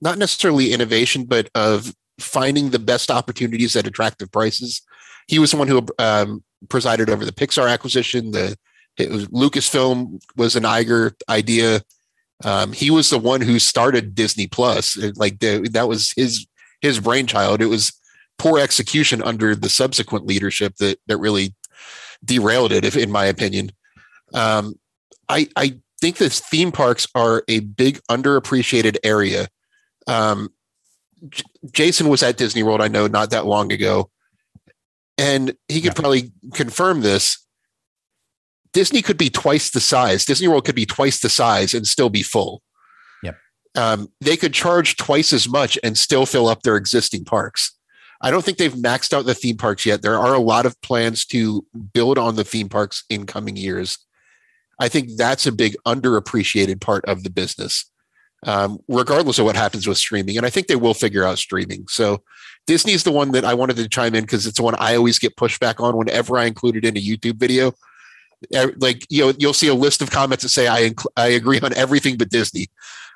[0.00, 4.82] not necessarily innovation, but of finding the best opportunities at attractive prices.
[5.26, 8.30] He was the one who um, presided over the Pixar acquisition.
[8.32, 8.56] The
[8.96, 11.82] it was, Lucasfilm was an Iger idea.
[12.44, 14.96] Um, he was the one who started Disney Plus.
[15.16, 16.46] Like the, that was his
[16.80, 17.62] his brainchild.
[17.62, 17.92] It was
[18.38, 21.54] poor execution under the subsequent leadership that that really
[22.24, 23.72] derailed it, if in my opinion.
[24.32, 24.78] Um,
[25.28, 29.48] I I think that theme parks are a big underappreciated area.
[30.06, 30.50] Um,
[31.30, 34.10] J- Jason was at Disney World, I know, not that long ago,
[35.16, 36.00] and he could Yeah.
[36.00, 37.38] probably confirm this.
[38.74, 40.26] Disney could be twice the size.
[40.26, 42.62] Disney World could be twice the size and still be full.
[43.22, 43.38] Yep.
[43.74, 47.72] Um, they could charge twice as much and still fill up their existing parks.
[48.20, 50.02] I don't think they've maxed out the theme parks yet.
[50.02, 51.64] There are a lot of plans to
[51.94, 53.96] build on the theme parks in coming years.
[54.80, 57.90] I think that's a big underappreciated part of the business,
[58.44, 60.36] um, regardless of what happens with streaming.
[60.36, 61.86] And I think they will figure out streaming.
[61.88, 62.22] So
[62.66, 65.18] Disney's the one that I wanted to chime in because it's the one I always
[65.18, 67.72] get pushback on whenever I include it in a YouTube video.
[68.76, 71.60] Like you know, you'll see a list of comments that say I inc- I agree
[71.60, 72.68] on everything but Disney.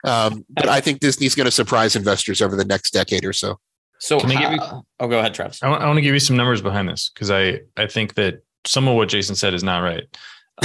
[0.04, 3.58] Um, but I think Disney's going to surprise investors over the next decade or so.
[3.98, 5.60] So, Can I give you- uh, oh, go ahead, Travis.
[5.62, 8.14] I want, I want to give you some numbers behind this because I, I think
[8.14, 10.04] that some of what Jason said is not right.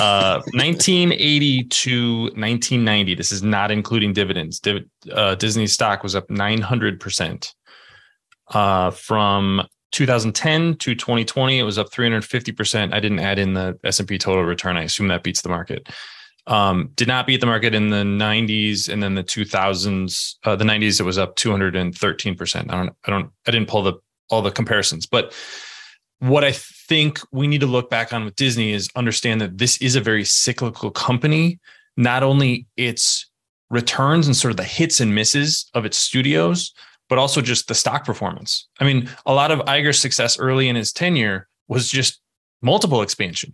[0.02, 4.60] Uh, 1980 to 1990, this is not including dividends.
[4.60, 7.54] Div, uh, Disney stock was up 900%.
[8.48, 12.94] Uh, from 2010 to 2020, it was up 350%.
[12.94, 14.78] I didn't add in the S&P total return.
[14.78, 15.88] I assume that beats the market.
[16.46, 20.36] Um, did not beat the market in the 90s and then the 2000s.
[20.44, 22.56] Uh, the 90s it was up 213%.
[22.70, 23.94] I don't I don't I didn't pull the
[24.30, 25.34] all the comparisons, but
[26.24, 29.78] what I think we need to look back on with Disney is understand that this
[29.82, 31.60] is a very cyclical company.
[31.98, 33.30] Not only its
[33.70, 36.74] returns and sort of the hits and misses of its studios,
[37.10, 38.70] but also just the stock performance.
[38.80, 42.22] I mean, a lot of Iger's success early in his tenure was just
[42.62, 43.52] multiple expansion.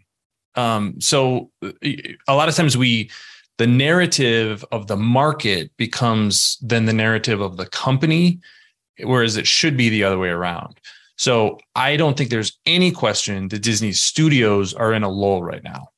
[0.54, 3.10] Um, so a lot of times we,
[3.58, 8.40] the narrative of the market becomes then the narrative of the company,
[9.02, 10.80] whereas it should be the other way around.
[11.20, 15.62] So I don't think there's any question that Disney studios are in a lull right
[15.62, 15.90] now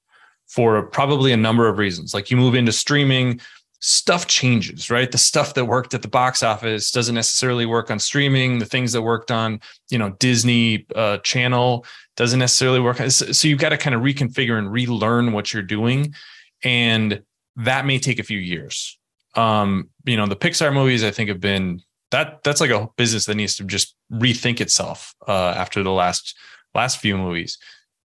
[0.47, 2.11] for probably a number of reasons.
[2.15, 3.39] Like you move into streaming,
[3.81, 5.11] stuff changes, right?
[5.11, 8.57] The stuff that worked at the box office doesn't necessarily work on streaming.
[8.57, 11.85] The things that worked on, you know, Disney uh, Channel
[12.17, 12.97] doesn't necessarily work.
[12.97, 16.15] So you've got to kind of reconfigure and relearn what you're doing,
[16.63, 17.21] and
[17.57, 18.97] that may take a few years.
[19.35, 23.25] Um, you know, the Pixar movies I think have been that that's like a business
[23.25, 26.37] that needs to just rethink itself uh, after the last
[26.73, 27.57] last few movies.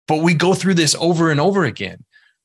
[0.07, 2.03] But we go through this over and over again.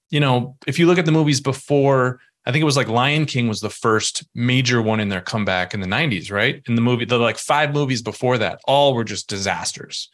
[0.08, 3.26] You know, if you look at the movies before I think it was like Lion
[3.26, 6.62] King was the first major one in their comeback in the 90s, right?
[6.66, 10.08] In the movie, the like five movies before that, all were just disasters.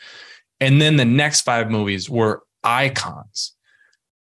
[0.61, 3.53] And then the next five movies were icons.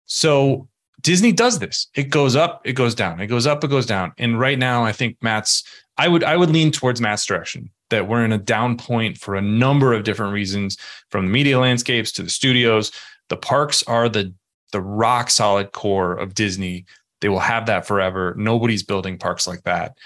[0.04, 0.68] So
[1.06, 1.86] Disney does this.
[1.94, 4.12] It goes up, it goes down, it goes up, it goes down.
[4.18, 5.62] And right now, I think Matt's
[5.96, 9.36] I would I would lean towards Matt's direction that we're in a down point for
[9.36, 10.76] a number of different reasons,
[11.12, 12.90] from the media landscapes to the studios.
[13.28, 14.34] The parks are the
[14.72, 16.86] the rock solid core of Disney.
[17.20, 18.34] They will have that forever.
[18.36, 19.96] Nobody's building parks like that.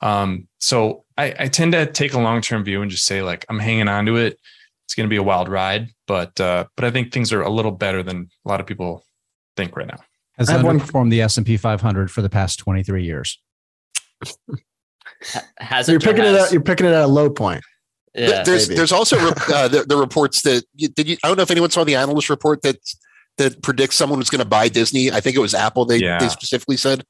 [0.00, 3.46] Um, so I, I tend to take a long term view and just say like
[3.48, 4.40] I'm hanging on to it.
[4.86, 7.48] It's going to be a wild ride, but uh, but I think things are a
[7.48, 9.04] little better than a lot of people
[9.56, 10.00] think right now.
[10.38, 13.40] Has underperformed the S and P 500 for the past 23 years.
[15.58, 16.52] Has you're picking it up?
[16.52, 17.62] You're picking it at a low point.
[18.14, 18.76] Yeah, there's maybe.
[18.76, 21.84] there's also uh, the, the, reports that did you I don't know if anyone saw
[21.84, 22.76] the analyst report that
[23.36, 25.10] that predicts someone was going to buy Disney.
[25.10, 25.84] I think it was Apple.
[25.84, 26.18] They yeah.
[26.18, 27.04] they specifically said.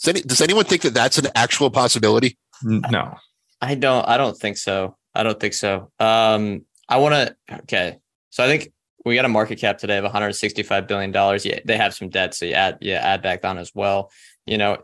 [0.00, 2.38] Does, any, does anyone think that that's an actual possibility?
[2.62, 3.16] No,
[3.60, 4.06] I don't.
[4.06, 4.96] I don't think so.
[5.14, 5.90] I don't think so.
[5.98, 7.36] Um, I want to.
[7.62, 7.98] Okay,
[8.30, 8.72] so I think
[9.04, 11.44] we got a market cap today of 165 billion dollars.
[11.44, 14.10] Yeah, they have some debt, so you add add back on as well.
[14.46, 14.78] You know,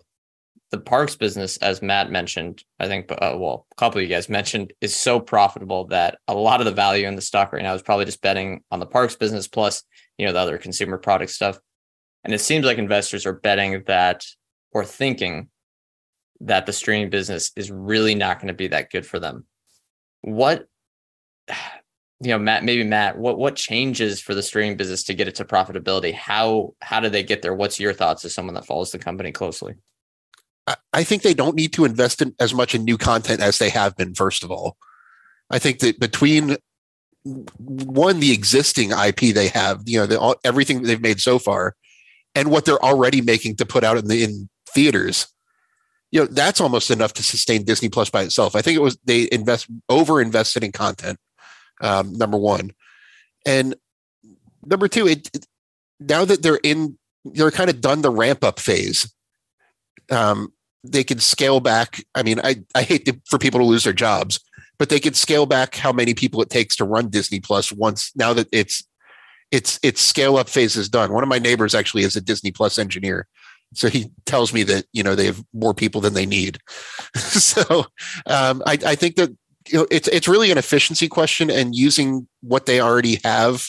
[0.71, 4.29] the parks business, as Matt mentioned, I think, uh, well, a couple of you guys
[4.29, 7.75] mentioned, is so profitable that a lot of the value in the stock right now
[7.75, 9.85] is probably just betting on the parks business plus,
[10.19, 11.59] you know, the other consumer product stuff.
[12.25, 14.25] And it seems like investors are betting that
[14.73, 15.49] or thinking
[16.41, 19.47] that the streaming business is really not going to be that good for them.
[20.23, 20.67] What,
[22.21, 25.35] you know, Matt, maybe Matt, what what changes for the streaming business to get it
[25.37, 26.15] to profitability?
[26.15, 27.55] How how do they get there?
[27.55, 29.75] What's your thoughts as someone that follows the company closely?
[30.93, 33.69] I think they don't need to invest in as much in new content as they
[33.71, 34.15] have been.
[34.15, 34.77] First of all,
[35.51, 36.57] I think that between
[37.25, 41.75] one the existing IP they have, you know, the, everything they've made so far,
[42.35, 45.27] and what they're already making to put out in the in theaters,
[46.11, 48.57] you know, that's almost enough to sustain Disney Plus by itself.
[48.57, 51.19] I think it was they invest over invested in content.
[51.85, 52.73] Um, number one,
[53.45, 53.75] and
[54.65, 55.29] number two, it
[56.01, 59.15] now that they're in, they're kind of done the ramp up phase
[60.11, 62.05] um, they can scale back.
[62.15, 64.41] I mean, I, I hate to, for people to lose their jobs,
[64.79, 68.13] but they could scale back how many people it takes to run Disney Plus once
[68.15, 68.85] now that it's
[69.51, 71.13] it's its scale up phase is done.
[71.13, 73.27] One of my neighbors actually is a Disney Plus engineer.
[73.73, 76.59] So he tells me that you know they have more people than they need.
[77.17, 77.87] so
[78.27, 79.31] um, I, I think that
[79.69, 83.67] you know it's it's really an efficiency question and using what they already have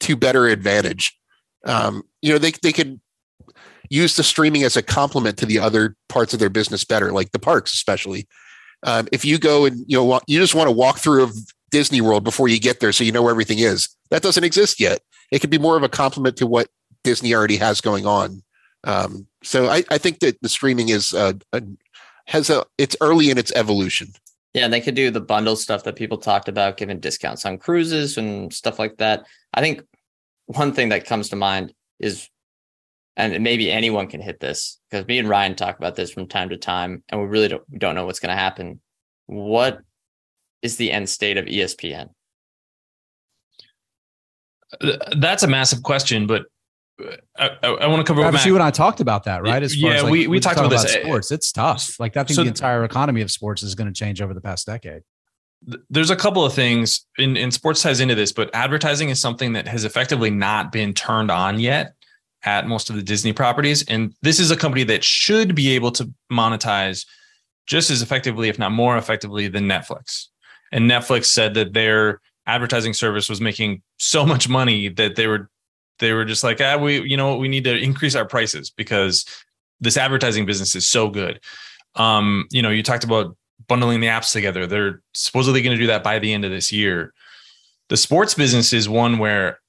[0.00, 1.18] to better advantage.
[1.64, 3.00] Um, you know they they could
[3.88, 7.32] use the streaming as a complement to the other parts of their business better, like
[7.32, 8.26] the parks, especially.
[8.82, 11.30] Um, if you go and you know you just want to walk through a
[11.70, 13.88] Disney World before you get there, so you know where everything is.
[14.10, 15.00] That doesn't exist yet.
[15.30, 16.68] It could be more of a complement to what
[17.02, 18.42] Disney already has going on.
[18.84, 21.62] Um, so I, I, think that the streaming is uh, a,
[22.26, 24.12] has a it's early in its evolution.
[24.56, 28.16] Yeah, they could do the bundle stuff that people talked about, giving discounts on cruises
[28.16, 29.26] and stuff like that.
[29.52, 29.82] I think
[30.46, 32.30] one thing that comes to mind is
[33.18, 36.48] and maybe anyone can hit this because me and Ryan talk about this from time
[36.48, 38.80] to time, and we really don't, don't know what's going to happen.
[39.26, 39.80] What
[40.62, 42.08] is the end state of ESPN?
[45.18, 46.46] That's a massive question, but
[47.38, 48.22] I, I, I want to cover.
[48.22, 49.62] Travis, you and I talked about that, right?
[49.62, 50.92] As yeah, as like, we, we talked about, this.
[50.92, 51.30] sports.
[51.30, 51.98] It's tough.
[52.00, 54.40] Like I think so, the entire economy of sports is going to change over the
[54.40, 55.02] past decade.
[55.90, 59.54] There's a couple of things in, in sports ties into this, but advertising is something
[59.54, 61.94] that has effectively not been turned on yet
[62.44, 63.82] at most of the Disney properties.
[63.88, 67.04] And this is a company that should be able to monetize
[67.66, 70.26] just as effectively, if not more effectively, than Netflix.
[70.72, 75.50] And Netflix said that their advertising service was making so much money that they were
[75.98, 78.70] they were just like, ah, we, you know, what, we need to increase our prices
[78.70, 79.24] because
[79.80, 81.40] this advertising business is so good.
[81.94, 83.36] Um, you know, you talked about
[83.68, 84.66] bundling the apps together.
[84.66, 87.12] They're supposedly going to do that by the end of this year.
[87.88, 89.60] The sports business is one where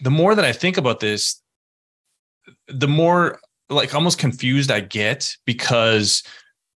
[0.00, 1.42] the more that I think about this,
[2.68, 6.22] the more like almost confused I get because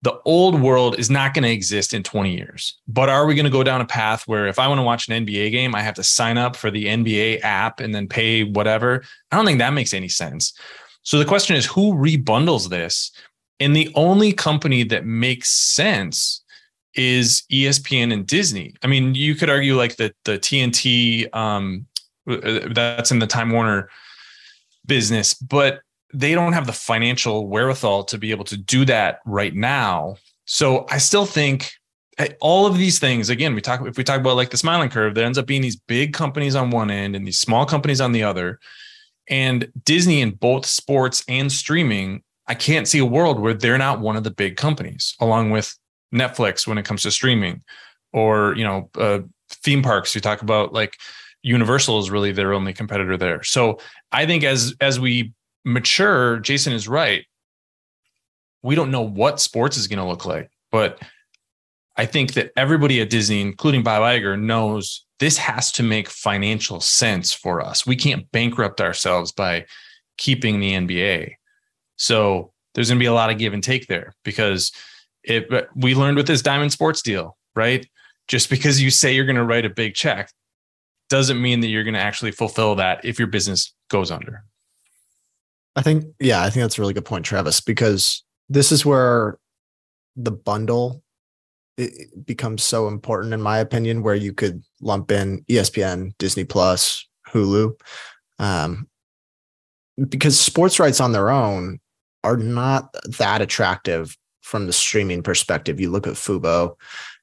[0.02, 2.78] the old world is not going to exist in 20 years.
[2.88, 5.08] But are we going to go down a path where if I want to watch
[5.08, 8.44] an NBA game, I have to sign up for the NBA app and then pay
[8.44, 9.02] whatever?
[9.30, 10.54] I don't think that makes any sense.
[11.02, 13.12] So the question is who rebundles this?
[13.58, 16.42] And the only company that makes sense
[16.94, 18.74] is ESPN and Disney.
[18.82, 21.86] I mean, you could argue like the the TNT um
[22.28, 23.88] uh, that's in the Time Warner
[24.86, 25.80] business, but
[26.12, 30.16] they don't have the financial wherewithal to be able to do that right now.
[30.44, 31.72] So I still think
[32.18, 34.90] eh, all of these things, again, we talk if we talk about like the smiling
[34.90, 38.00] curve, there ends up being these big companies on one end and these small companies
[38.00, 38.58] on the other.
[39.28, 44.00] And Disney in both sports and streaming, I can't see a world where they're not
[44.00, 45.78] one of the big companies, along with
[46.12, 47.62] Netflix when it comes to streaming,
[48.12, 50.14] or you know, uh, theme parks.
[50.14, 50.96] You talk about like
[51.42, 53.42] Universal is really their only competitor there.
[53.44, 53.78] So
[54.10, 55.32] I think as as we
[55.64, 57.24] mature, Jason is right.
[58.62, 61.00] We don't know what sports is going to look like, but
[61.96, 66.80] I think that everybody at Disney, including Bob Iger, knows this has to make financial
[66.80, 67.86] sense for us.
[67.86, 69.66] We can't bankrupt ourselves by
[70.16, 71.32] keeping the NBA.
[71.96, 74.72] So there's going to be a lot of give and take there because
[75.22, 77.86] it we learned with this Diamond Sports deal, right?
[78.28, 80.30] Just because you say you're going to write a big check
[81.10, 84.44] doesn't mean that you're going to actually fulfill that if your business goes under.
[85.76, 89.38] I think yeah, I think that's a really good point Travis because this is where
[90.16, 91.02] the bundle
[91.78, 97.08] it becomes so important in my opinion where you could lump in espn disney plus
[97.28, 97.72] hulu
[98.40, 98.88] um,
[100.08, 101.78] because sports rights on their own
[102.24, 105.80] are not that attractive from the streaming perspective.
[105.80, 106.74] You look at fubo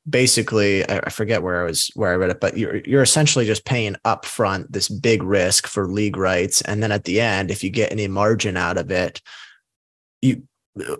[0.09, 3.65] basically I forget where I was where I read it, but you're you're essentially just
[3.65, 7.69] paying upfront this big risk for league rights, and then at the end, if you
[7.69, 9.21] get any margin out of it,
[10.21, 10.43] you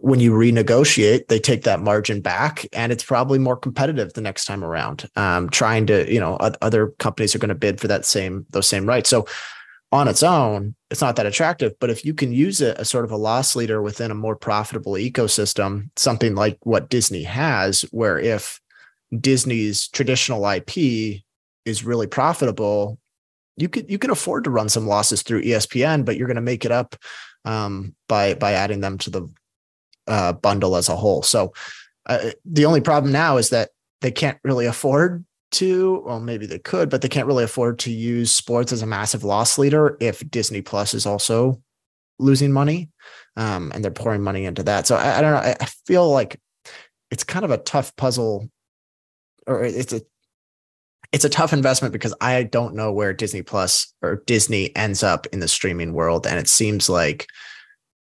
[0.02, 4.46] when you renegotiate, they take that margin back, and it's probably more competitive the next
[4.46, 5.08] time around.
[5.16, 8.68] Um, trying to, you know, other companies are going to bid for that same those
[8.68, 9.10] same rights.
[9.10, 9.28] So,
[9.92, 11.74] on its own, it's not that attractive.
[11.80, 14.36] But if you can use it as sort of a loss leader within a more
[14.36, 18.60] profitable ecosystem, something like what Disney has, where if
[19.18, 21.22] Disney's traditional IP
[21.66, 23.00] is really profitable,
[23.58, 26.42] you could you can afford to run some losses through ESPN, but you're going to
[26.42, 26.96] make it up
[27.44, 29.30] um, by by adding them to the
[30.08, 31.24] uh, bundle as a whole.
[31.24, 31.54] So
[32.06, 36.60] uh, the only problem now is that they can't really afford to, well, maybe they
[36.60, 40.30] could, but they can't really afford to use sports as a massive loss leader if
[40.30, 41.62] Disney Plus is also
[42.20, 42.90] losing money
[43.36, 44.86] um, and they're pouring money into that.
[44.88, 45.40] So I, I don't know.
[45.40, 46.40] I, I feel like
[47.12, 48.50] it's kind of a tough puzzle
[49.48, 50.02] or it's a
[51.12, 55.26] it's a tough investment because I don't know where Disney Plus or Disney ends up
[55.28, 56.28] in the streaming world.
[56.28, 57.28] And it seems like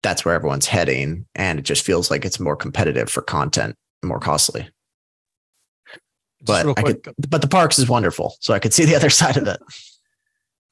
[0.01, 1.25] that's where everyone's heading.
[1.35, 4.69] And it just feels like it's more competitive for content, more costly.
[6.41, 8.35] But I could, uh, but the parks is wonderful.
[8.39, 9.59] So I could see the other side of it.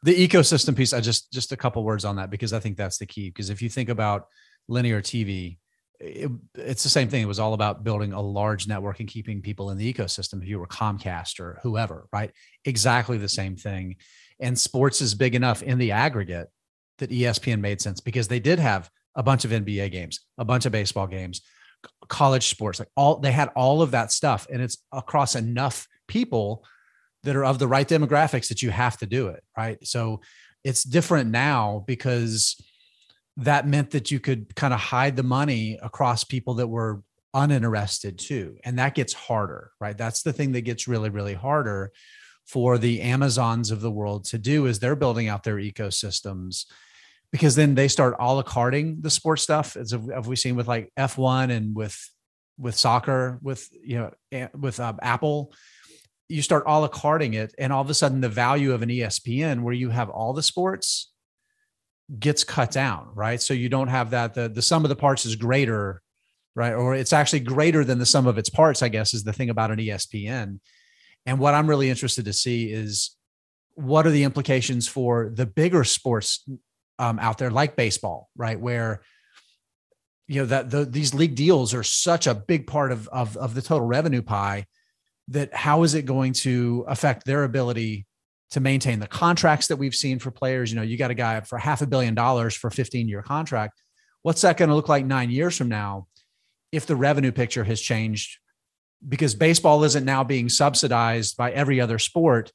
[0.04, 2.98] The ecosystem piece, I just just a couple words on that because I think that's
[2.98, 3.30] the key.
[3.30, 4.28] Because if you think about
[4.68, 5.58] linear TV,
[6.00, 7.24] it, it's the same thing.
[7.24, 10.42] It was all about building a large network and keeping people in the ecosystem.
[10.42, 12.32] If you were Comcast or whoever, right?
[12.66, 13.96] Exactly the same thing.
[14.40, 16.50] And sports is big enough in the aggregate
[17.00, 20.66] that ESPN made sense because they did have a bunch of NBA games, a bunch
[20.66, 21.42] of baseball games,
[22.08, 24.48] college sports, like all they had all of that stuff.
[24.52, 26.64] And it's across enough people
[27.24, 29.44] that are of the right demographics that you have to do it.
[29.58, 29.86] Right.
[29.86, 30.22] So
[30.64, 32.62] it's different now because
[33.38, 37.02] that meant that you could kind of hide the money across people that were
[37.34, 38.58] uninterested too.
[38.64, 39.98] And that gets harder, right?
[39.98, 41.92] That's the thing that gets really, really harder
[42.48, 46.66] for the Amazons of the world to do is they're building out their ecosystems
[47.32, 50.68] because then they start a la carting the sports stuff as have we seen with
[50.68, 52.10] like F1 and with
[52.58, 53.98] with soccer with you
[54.32, 55.54] know with um, Apple
[56.30, 58.90] you start a la carting it and all of a sudden the value of an
[58.90, 61.12] ESPN where you have all the sports
[62.20, 63.42] gets cut down right?
[63.42, 66.02] So you don't have that the the sum of the parts is greater
[66.56, 66.74] right?
[66.74, 69.50] Or it's actually greater than the sum of its parts I guess is the thing
[69.50, 70.60] about an ESPN
[71.28, 73.16] and what I'm really interested to see is
[73.76, 76.44] what are the implications for the bigger sports
[76.98, 78.60] um, out there, like baseball, right?
[78.60, 79.02] Where
[80.28, 83.54] you know that the, these league deals are such a big part of, of of
[83.54, 84.66] the total revenue pie
[85.28, 88.07] that how is it going to affect their ability
[88.52, 90.72] to maintain the contracts that we've seen for players?
[90.72, 93.22] You know, you got a guy for half a billion dollars for a 15 year
[93.22, 93.82] contract.
[94.22, 96.08] What's that going to look like nine years from now
[96.72, 98.40] if the revenue picture has changed?
[99.08, 102.52] Because baseball isn't now being subsidized by every other sport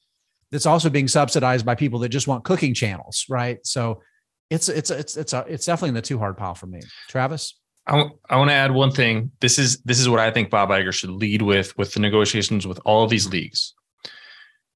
[0.50, 3.64] that's also being subsidized by people that just want cooking channels, right?
[3.66, 4.02] So
[4.50, 6.82] it's it's it's it's a, it's definitely in the too hard pile for me.
[7.08, 7.58] Travis.
[7.86, 9.32] I, w- I want to add one thing.
[9.40, 12.66] This is this is what I think Bob Iger should lead with with the negotiations
[12.66, 13.74] with all these leagues.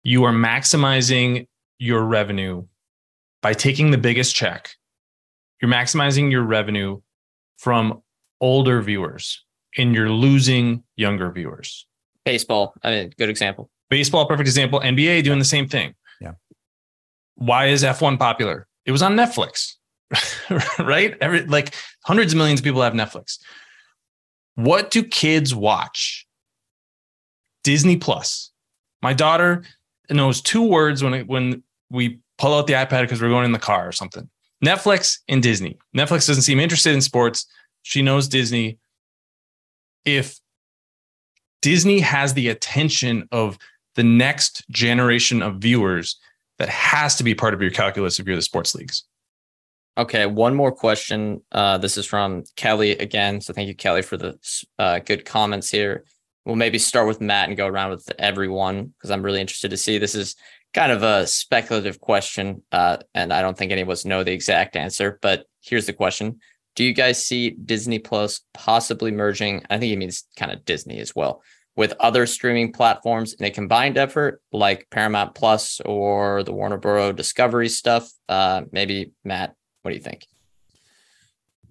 [0.06, 1.48] You are maximizing
[1.80, 2.64] your revenue
[3.42, 4.70] by taking the biggest check.
[5.60, 7.00] You're maximizing your revenue
[7.58, 8.04] from
[8.40, 9.44] older viewers
[9.76, 11.88] and you're losing younger viewers.
[12.24, 13.68] Baseball, I mean, good example.
[13.90, 14.78] Baseball, perfect example.
[14.78, 15.96] NBA doing the same thing.
[16.20, 16.34] Yeah.
[17.34, 18.68] Why is F1 popular?
[18.84, 19.72] It was on Netflix,
[20.78, 21.16] right?
[21.20, 23.40] Every like hundreds of millions of people have Netflix.
[24.54, 26.28] What do kids watch?
[27.64, 28.52] Disney Plus.
[29.02, 29.64] My daughter
[30.10, 33.52] knows two words when it, when we pull out the iPad because we're going in
[33.52, 34.28] the car or something.
[34.64, 35.78] Netflix and Disney.
[35.96, 37.46] Netflix doesn't seem interested in sports.
[37.82, 38.78] She knows Disney.
[40.04, 40.38] If
[41.62, 43.58] Disney has the attention of
[43.96, 46.18] the next generation of viewers,
[46.58, 49.04] that has to be part of your calculus if you're the sports leagues.
[49.98, 51.42] Okay, one more question.
[51.52, 53.40] Uh, this is from Kelly again.
[53.40, 54.38] So thank you, Kelly, for the
[54.78, 56.04] uh, good comments here.
[56.46, 59.76] We'll maybe start with Matt and go around with everyone because I'm really interested to
[59.76, 59.98] see.
[59.98, 60.36] This is
[60.72, 64.32] kind of a speculative question, uh, and I don't think any of us know the
[64.32, 65.18] exact answer.
[65.20, 66.38] But here's the question:
[66.76, 69.64] Do you guys see Disney Plus possibly merging?
[69.68, 71.42] I think he means kind of Disney as well
[71.74, 77.14] with other streaming platforms in a combined effort, like Paramount Plus or the Warner Bros.
[77.14, 78.10] Discovery stuff.
[78.28, 80.26] Uh, maybe Matt, what do you think?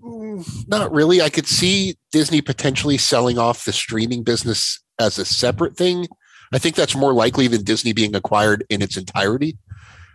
[0.04, 1.22] Mm, not really.
[1.22, 6.08] I could see Disney potentially selling off the streaming business as a separate thing.
[6.54, 9.58] I think that's more likely than Disney being acquired in its entirety.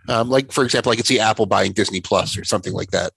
[0.07, 3.11] Um, like, for example, I could see Apple buying Disney Plus or something like that.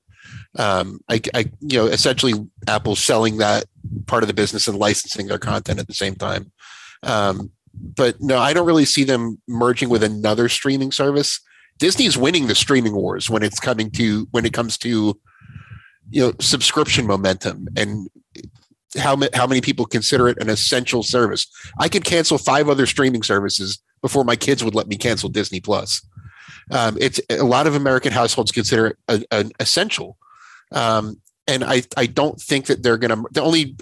[0.58, 2.34] Um, I, I, you know, essentially
[2.68, 3.64] Apple selling that
[4.06, 6.52] part of the business and licensing their content at the same time.
[7.02, 11.40] Um, but no, I don't really see them merging with another streaming service.
[11.78, 15.18] Disney's winning the streaming wars when it's coming to when it comes to
[16.10, 18.08] you know subscription momentum and
[18.96, 21.46] how how many people consider it an essential service.
[21.78, 25.60] I could cancel five other streaming services before my kids would let me cancel Disney
[25.60, 26.06] Plus.
[26.70, 30.16] Um, it's a lot of American households consider it an essential,
[30.72, 33.28] um, and I I don't think that they're going to.
[33.32, 33.76] The only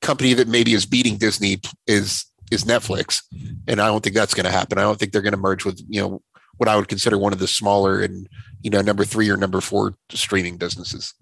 [0.00, 3.22] company that maybe is beating Disney is is Netflix,
[3.66, 4.78] and I don't think that's going to happen.
[4.78, 6.22] I don't think they're going to merge with you know
[6.56, 8.28] what I would consider one of the smaller and
[8.62, 11.14] you know number three or number four streaming businesses.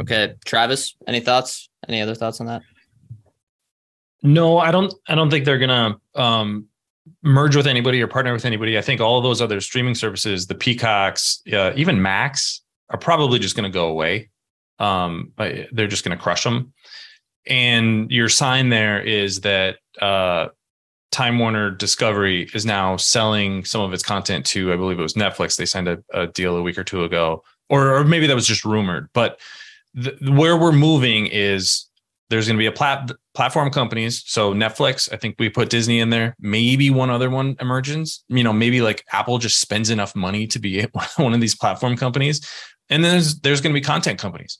[0.00, 1.68] Okay, Travis, any thoughts?
[1.88, 2.62] Any other thoughts on that?
[4.22, 4.92] No, I don't.
[5.08, 6.66] I don't think they're gonna um,
[7.22, 8.78] merge with anybody or partner with anybody.
[8.78, 13.38] I think all of those other streaming services, the Peacocks, uh, even Max, are probably
[13.38, 14.30] just going to go away.
[14.78, 16.72] Um, they're just going to crush them
[17.48, 20.48] and your sign there is that uh,
[21.10, 25.14] Time Warner Discovery is now selling some of its content to, I believe it was
[25.14, 25.56] Netflix.
[25.56, 28.46] They signed a, a deal a week or two ago, or, or maybe that was
[28.46, 29.08] just rumored.
[29.12, 29.40] But
[30.28, 31.88] where we're moving is
[32.30, 34.22] there's going to be a plat- platform companies.
[34.26, 36.36] So Netflix, I think we put Disney in there.
[36.38, 38.22] Maybe one other one emerges.
[38.28, 40.86] You know, maybe like Apple just spends enough money to be
[41.16, 42.46] one of these platform companies.
[42.90, 44.58] And then there's there's going to be content companies.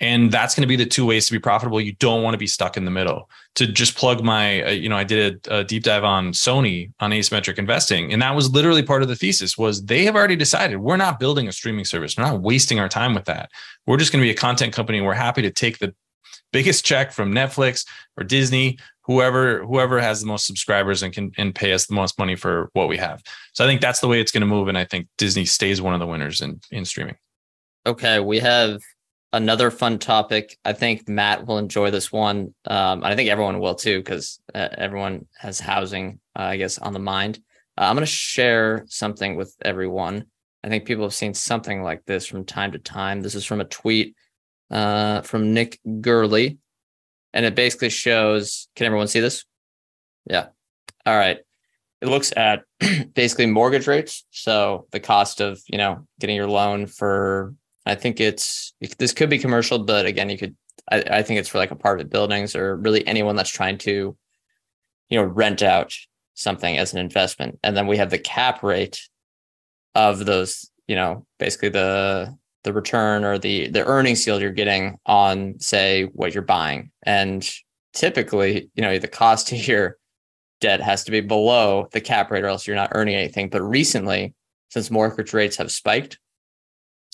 [0.00, 1.80] And that's going to be the two ways to be profitable.
[1.80, 3.28] You don't want to be stuck in the middle.
[3.56, 6.92] To just plug my, uh, you know, I did a, a, deep dive on Sony
[7.00, 9.58] on asymmetric investing, and that was literally part of the thesis.
[9.58, 12.16] Was they have already decided we're not building a streaming service.
[12.16, 13.50] We're not wasting our time with that.
[13.86, 14.98] We're just going to be a content company.
[14.98, 15.92] And we're happy to take the
[16.52, 17.84] biggest check from Netflix
[18.16, 22.18] or Disney, whoever whoever has the most subscribers and can and pay us the most
[22.18, 23.22] money for what we have.
[23.52, 25.82] So I think that's the way it's going to move, and I think Disney stays
[25.82, 27.16] one of the winners in in streaming.
[27.86, 28.80] Okay, we have
[29.32, 30.58] another fun topic.
[30.64, 32.54] I think Matt will enjoy this one.
[32.64, 36.92] Um, I think everyone will too, because uh, everyone has housing, uh, I guess, on
[36.92, 37.40] the mind.
[37.76, 40.24] Uh, I'm going to share something with everyone.
[40.64, 43.20] I think people have seen something like this from time to time.
[43.20, 44.16] This is from a tweet
[44.70, 46.58] uh, from Nick Gerli,
[47.32, 48.68] and it basically shows.
[48.74, 49.44] Can everyone see this?
[50.28, 50.46] Yeah.
[51.06, 51.38] All right.
[52.00, 52.62] It looks at
[53.14, 54.24] basically mortgage rates.
[54.30, 57.54] So the cost of you know getting your loan for
[57.88, 60.56] I think it's this could be commercial, but again, you could
[60.90, 64.16] I, I think it's for like apartment buildings or really anyone that's trying to,
[65.08, 65.92] you know, rent out
[66.34, 67.58] something as an investment.
[67.62, 69.00] And then we have the cap rate
[69.94, 74.98] of those, you know, basically the the return or the the earnings yield you're getting
[75.06, 76.90] on say what you're buying.
[77.02, 77.48] And
[77.92, 79.96] typically, you know, the cost of your
[80.60, 83.48] debt has to be below the cap rate or else you're not earning anything.
[83.48, 84.34] But recently,
[84.70, 86.18] since mortgage rates have spiked,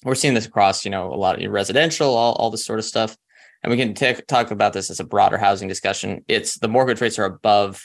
[0.04, 2.84] we're seeing this across, you know, a lot of residential, all, all this sort of
[2.84, 3.16] stuff.
[3.62, 6.24] And we can t- talk about this as a broader housing discussion.
[6.28, 7.82] It's the mortgage rates are above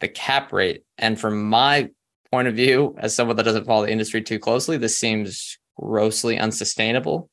[0.00, 0.84] the cap rate.
[0.98, 1.88] And from my
[2.30, 6.38] point of view, as someone that doesn't follow the industry too closely, this seems grossly
[6.38, 7.30] unsustainable.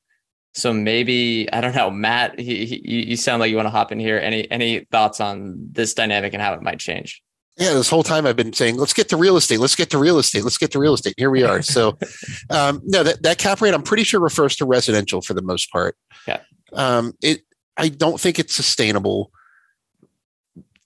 [0.54, 2.40] So maybe I don't know, Matt.
[2.40, 4.18] He, he, you sound like you want to hop in here.
[4.18, 7.22] Any any thoughts on this dynamic and how it might change?
[7.58, 9.60] Yeah, this whole time I've been saying, let's get to real estate.
[9.60, 10.44] Let's get to real estate.
[10.44, 11.16] Let's get to real estate.
[11.18, 11.64] Here we are.
[11.64, 11.98] So,
[12.52, 15.72] um, no, that, that cap rate, I'm pretty sure refers to residential for the most
[15.72, 15.98] part.
[16.28, 16.42] Yeah.
[16.74, 17.42] Um, it,
[17.76, 19.32] I don't think it's sustainable.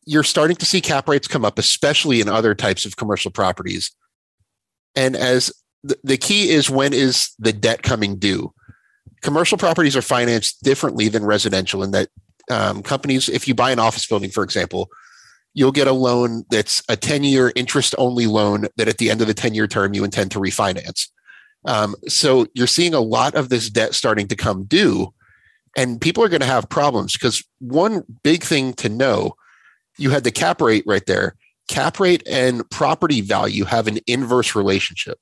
[0.06, 3.92] You're starting to see cap rates come up, especially in other types of commercial properties.
[4.96, 5.52] And as
[5.84, 8.54] the, the key is when is the debt coming due?
[9.22, 12.08] Commercial properties are financed differently than residential in that
[12.50, 14.90] um, companies, if you buy an office building, for example,
[15.54, 19.22] you'll get a loan that's a 10 year interest only loan that at the end
[19.22, 21.08] of the 10 year term you intend to refinance.
[21.66, 25.14] Um, so you're seeing a lot of this debt starting to come due.
[25.78, 29.36] And people are going to have problems because one big thing to know
[29.98, 31.36] you had the cap rate right there.
[31.68, 35.18] Cap rate and property value have an inverse relationship.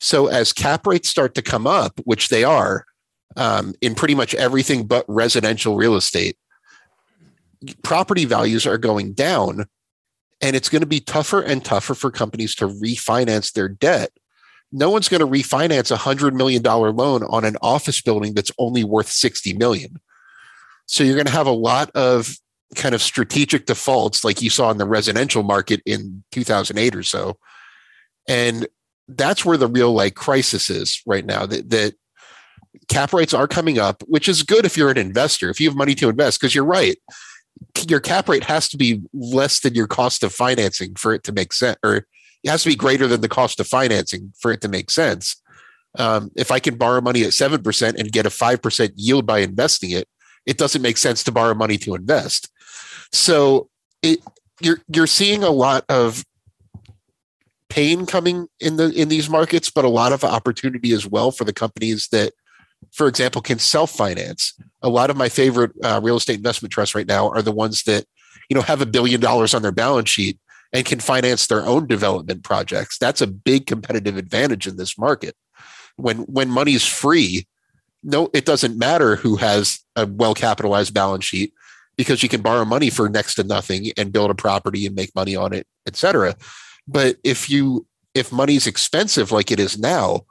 [0.00, 2.84] So as cap rates start to come up, which they are
[3.36, 6.36] um, in pretty much everything but residential real estate,
[7.82, 9.66] property values are going down.
[10.40, 14.10] And it's going to be tougher and tougher for companies to refinance their debt.
[14.72, 18.50] No one's going to refinance a hundred million dollar loan on an office building that's
[18.58, 20.00] only worth 60 million.
[20.86, 22.36] So you're going to have a lot of
[22.74, 27.38] kind of strategic defaults like you saw in the residential market in 2008 or so.
[28.26, 28.66] And
[29.08, 31.94] that's where the real like crisis is right now that, that
[32.88, 35.76] cap rates are coming up, which is good if you're an investor, if you have
[35.76, 36.96] money to invest, because you're right.
[37.88, 41.32] Your cap rate has to be less than your cost of financing for it to
[41.32, 44.60] make sense, or it has to be greater than the cost of financing for it
[44.62, 45.40] to make sense.
[45.98, 49.90] Um, if I can borrow money at 7% and get a 5% yield by investing
[49.90, 50.08] it,
[50.46, 52.50] it doesn't make sense to borrow money to invest.
[53.12, 53.68] So
[54.02, 54.20] it,
[54.60, 56.24] you're you're seeing a lot of
[57.68, 61.44] pain coming in the in these markets, but a lot of opportunity as well for
[61.44, 62.32] the companies that,
[62.92, 64.54] for example, can self finance.
[64.82, 67.82] A lot of my favorite uh, real estate investment trusts right now are the ones
[67.84, 68.04] that
[68.48, 70.38] you know have a billion dollars on their balance sheet
[70.72, 72.98] and can finance their own development projects.
[72.98, 75.34] That's a big competitive advantage in this market.
[75.96, 77.46] When when money's free,
[78.02, 81.52] no, it doesn't matter who has a well capitalized balance sheet
[81.96, 85.14] because you can borrow money for next to nothing and build a property and make
[85.14, 86.34] money on it, et cetera.
[86.86, 90.26] But if you if money's expensive like it is now,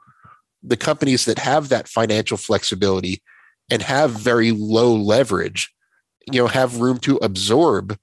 [0.62, 3.22] the companies that have that financial flexibility
[3.70, 5.72] and have very low leverage,
[6.30, 7.98] you know, have room to absorb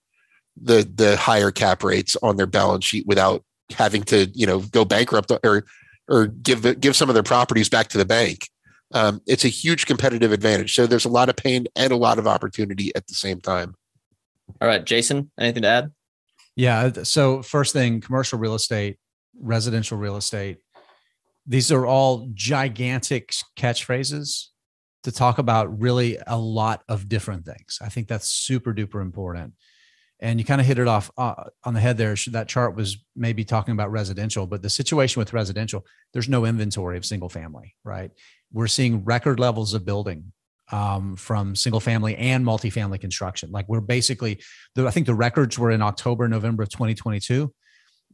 [0.61, 4.83] the the higher cap rates on their balance sheet without having to, you know, go
[4.83, 5.65] bankrupt or
[6.07, 8.49] or give give some of their properties back to the bank.
[8.93, 10.73] Um, it's a huge competitive advantage.
[10.73, 13.75] So there's a lot of pain and a lot of opportunity at the same time.
[14.61, 15.91] All right, Jason, anything to add?
[16.55, 16.91] Yeah.
[17.03, 18.97] So, first thing commercial real estate,
[19.39, 20.57] residential real estate,
[21.49, 24.45] these are all gigantic catchphrases
[25.03, 27.79] to talk about really a lot of different things.
[27.81, 29.53] I think that's super duper important.
[30.19, 32.15] And you kind of hit it off uh, on the head there.
[32.27, 36.97] That chart was maybe talking about residential, but the situation with residential, there's no inventory
[36.97, 38.11] of single family, right?
[38.51, 40.33] We're seeing record levels of building
[40.71, 43.49] um, from single family and multifamily construction.
[43.49, 44.39] Like we're basically,
[44.75, 47.51] the, I think the records were in October, November of 2022.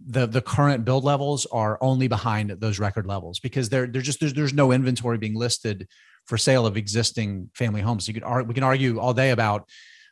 [0.03, 4.19] The the current build levels are only behind those record levels because they're they're just
[4.19, 5.87] there's, there's no inventory being listed
[6.25, 8.07] for sale of existing family homes.
[8.07, 9.69] You could we can argue all day about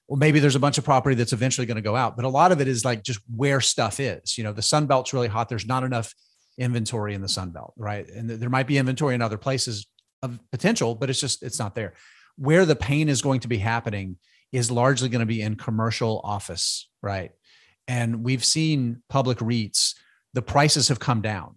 [0.07, 2.29] well maybe there's a bunch of property that's eventually going to go out, but a
[2.29, 4.37] lot of it is like just where stuff is.
[4.37, 5.49] You know, the Sun Belt's really hot.
[5.49, 6.13] There's not enough
[6.57, 8.07] inventory in the Sun Belt, right?
[8.09, 9.87] And there might be inventory in other places
[10.21, 11.93] of potential, but it's just it's not there
[12.35, 14.17] where the pain is going to be happening
[14.51, 17.31] is largely going to be in commercial office, right?
[17.87, 19.95] And we've seen public REITs,
[20.33, 21.55] the prices have come down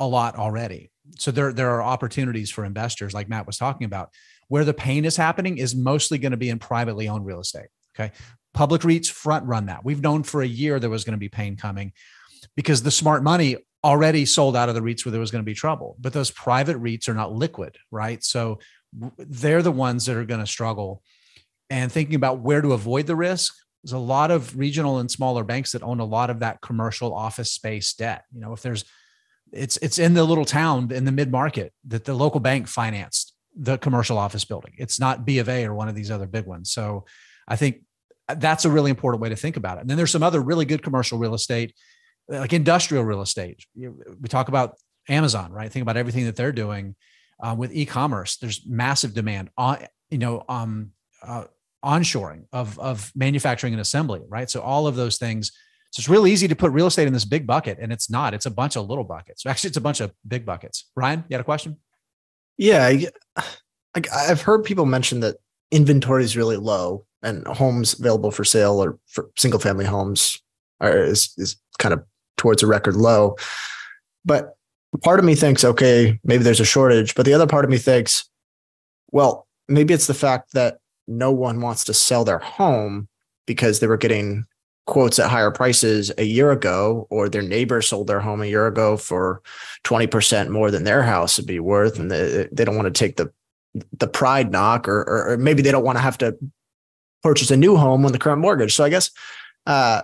[0.00, 0.90] a lot already.
[1.18, 4.10] So there, there are opportunities for investors, like Matt was talking about.
[4.48, 7.68] Where the pain is happening is mostly going to be in privately owned real estate.
[7.94, 8.12] Okay.
[8.54, 9.84] Public REITs front run that.
[9.84, 11.92] We've known for a year there was going to be pain coming
[12.56, 15.50] because the smart money already sold out of the REITs where there was going to
[15.50, 15.96] be trouble.
[16.00, 18.22] But those private REITs are not liquid, right?
[18.22, 18.58] So
[19.18, 21.02] they're the ones that are going to struggle.
[21.70, 25.44] And thinking about where to avoid the risk, there's a lot of regional and smaller
[25.44, 28.24] banks that own a lot of that commercial office space debt.
[28.32, 28.84] You know, if there's
[29.52, 33.34] it's it's in the little town in the mid market that the local bank financed
[33.54, 34.72] the commercial office building.
[34.78, 36.72] It's not B of A or one of these other big ones.
[36.72, 37.04] So
[37.46, 37.82] I think
[38.36, 39.82] that's a really important way to think about it.
[39.82, 41.74] And then there's some other really good commercial real estate,
[42.28, 43.66] like industrial real estate.
[43.76, 44.76] We talk about
[45.08, 45.70] Amazon, right?
[45.70, 46.94] Think about everything that they're doing
[47.42, 49.78] uh, with e-commerce there's massive demand on
[50.10, 51.44] you know um, uh,
[51.84, 54.50] onshoring of of manufacturing and assembly right?
[54.50, 55.52] So all of those things
[55.90, 58.32] so it's really easy to put real estate in this big bucket and it's not.
[58.32, 59.44] It's a bunch of little buckets.
[59.44, 60.90] Actually it's a bunch of big buckets.
[60.96, 61.78] Ryan you had a question?
[62.56, 62.92] Yeah
[63.94, 65.36] I, i've heard people mention that
[65.70, 70.40] inventory is really low and homes available for sale or for single family homes
[70.80, 72.04] are is, is kind of
[72.36, 73.36] towards a record low.
[74.24, 74.56] But
[75.02, 77.78] part of me thinks, okay, maybe there's a shortage, but the other part of me
[77.78, 78.28] thinks,
[79.10, 80.78] well, maybe it's the fact that
[81.08, 83.08] no one wants to sell their home
[83.46, 84.44] because they were getting
[84.86, 88.66] quotes at higher prices a year ago, or their neighbor sold their home a year
[88.66, 89.42] ago for
[89.84, 91.98] 20% more than their house would be worth.
[91.98, 93.32] And they, they don't want to take the,
[93.98, 96.36] the pride knock, or, or, or maybe they don't want to have to
[97.22, 98.74] purchase a new home on the current mortgage.
[98.74, 99.10] So I guess,
[99.66, 100.02] uh,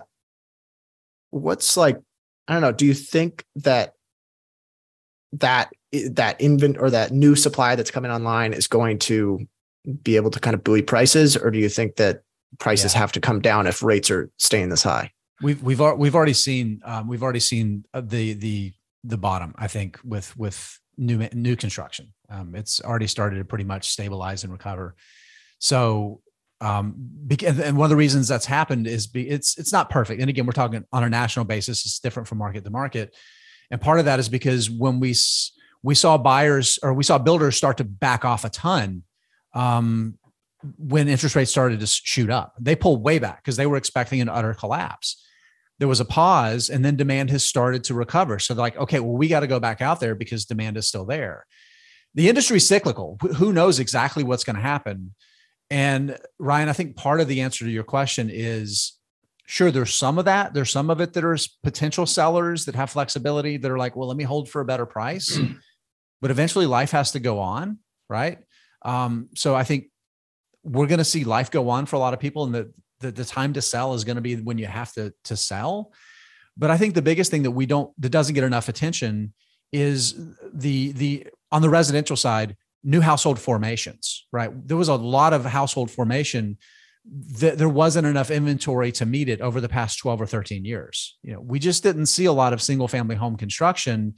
[1.31, 1.99] what's like,
[2.47, 3.93] I don't know, do you think that
[5.33, 9.47] that that invent or that new supply that's coming online is going to
[9.93, 12.21] be able to kind of buoy prices, or do you think that
[12.59, 12.99] prices yeah.
[12.99, 15.11] have to come down if rates are staying this high?
[15.41, 18.73] We've we've we've already seen um, we've already seen uh, the the
[19.03, 19.53] the bottom.
[19.57, 24.43] I think with with new new construction, um, it's already started to pretty much stabilize
[24.43, 24.95] and recover.
[25.59, 26.21] So
[26.61, 26.95] um
[27.45, 30.45] and one of the reasons that's happened is be it's it's not perfect and again
[30.45, 33.15] we're talking on a national basis it's different from market to market
[33.71, 35.15] and part of that is because when we
[35.83, 39.03] we saw buyers or we saw builders start to back off a ton
[39.53, 40.17] um
[40.77, 44.21] when interest rates started to shoot up they pulled way back because they were expecting
[44.21, 45.25] an utter collapse
[45.79, 48.99] there was a pause and then demand has started to recover so they're like okay
[48.99, 51.45] well we got to go back out there because demand is still there
[52.15, 55.13] the industry's cyclical who knows exactly what's going to happen
[55.69, 58.93] and Ryan, I think part of the answer to your question is
[59.45, 60.53] sure, there's some of that.
[60.53, 64.07] There's some of it that are potential sellers that have flexibility that are like, well,
[64.07, 65.39] let me hold for a better price.
[66.21, 67.79] but eventually life has to go on.
[68.07, 68.39] Right.
[68.83, 69.85] Um, so I think
[70.63, 72.43] we're going to see life go on for a lot of people.
[72.43, 75.13] And the, the, the time to sell is going to be when you have to,
[75.25, 75.91] to sell.
[76.57, 79.33] But I think the biggest thing that we don't, that doesn't get enough attention
[79.71, 80.15] is
[80.53, 84.51] the, the, on the residential side, new household formations, right?
[84.67, 86.57] There was a lot of household formation
[87.39, 91.17] that there wasn't enough inventory to meet it over the past 12 or 13 years.
[91.23, 94.15] You know, we just didn't see a lot of single family home construction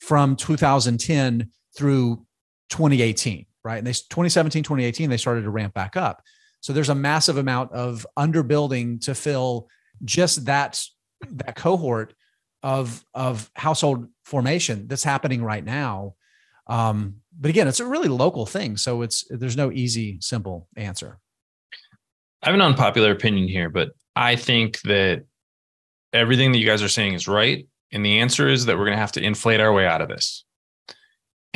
[0.00, 2.26] from 2010 through
[2.70, 3.78] 2018, right?
[3.78, 6.22] And they 2017, 2018, they started to ramp back up.
[6.60, 9.68] So there's a massive amount of underbuilding to fill
[10.04, 10.80] just that
[11.30, 12.14] that cohort
[12.62, 16.14] of of household formation that's happening right now.
[16.68, 18.76] Um, but again, it's a really local thing.
[18.76, 21.18] So it's there's no easy, simple answer.
[22.42, 25.24] I have an unpopular opinion here, but I think that
[26.12, 27.66] everything that you guys are saying is right.
[27.92, 30.08] And the answer is that we're going to have to inflate our way out of
[30.08, 30.44] this.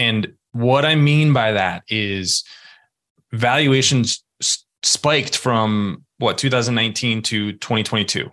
[0.01, 2.42] And what I mean by that is
[3.32, 4.24] valuations
[4.82, 8.30] spiked from what 2019 to 2022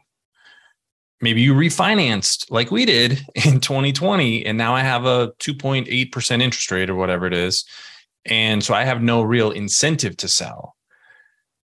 [1.22, 6.72] maybe you refinanced like we did in 2020 and now i have a 2.8% interest
[6.72, 7.66] rate or whatever it is.
[8.26, 10.76] And so i have no real incentive to sell.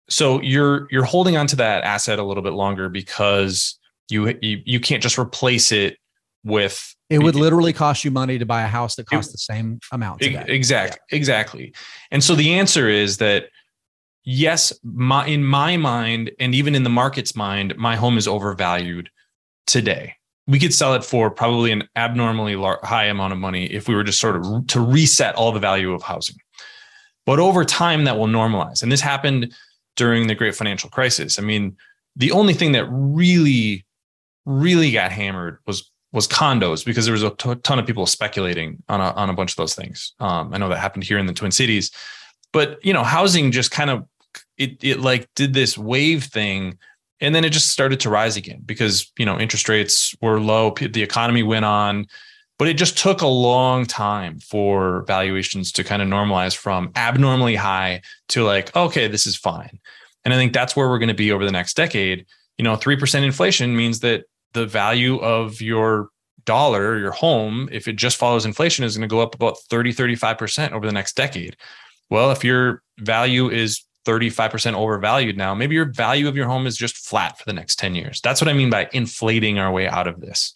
[0.09, 3.77] So you're you're holding on to that asset a little bit longer because
[4.09, 5.97] you you, you can't just replace it
[6.43, 9.79] with it would literally cost you money to buy a house that costs the same
[9.91, 10.43] amount today.
[10.47, 11.15] exactly yeah.
[11.17, 11.73] exactly
[12.11, 13.49] and so the answer is that
[14.23, 19.09] yes my in my mind and even in the market's mind my home is overvalued
[19.71, 20.15] today.
[20.47, 24.03] We could sell it for probably an abnormally high amount of money if we were
[24.03, 26.35] just sort of to reset all the value of housing.
[27.25, 28.81] But over time, that will normalize.
[28.81, 29.53] And this happened
[29.95, 31.37] during the great financial crisis.
[31.37, 31.77] I mean,
[32.15, 33.85] the only thing that really,
[34.45, 38.99] really got hammered was was condos because there was a ton of people speculating on
[38.99, 40.13] a, on a bunch of those things.
[40.19, 41.91] Um, I know that happened here in the Twin Cities,
[42.51, 44.05] but you know, housing just kind of
[44.57, 46.77] it it like did this wave thing
[47.19, 50.71] and then it just started to rise again because you know interest rates were low
[50.71, 52.05] the economy went on
[52.57, 57.55] but it just took a long time for valuations to kind of normalize from abnormally
[57.55, 59.79] high to like okay this is fine
[60.23, 62.25] and i think that's where we're going to be over the next decade
[62.57, 66.09] you know 3% inflation means that the value of your
[66.45, 69.93] dollar your home if it just follows inflation is going to go up about 30
[69.93, 71.55] 35% over the next decade
[72.09, 76.75] well if your value is 35% overvalued now, maybe your value of your home is
[76.75, 78.19] just flat for the next 10 years.
[78.21, 80.53] That's what I mean by inflating our way out of this.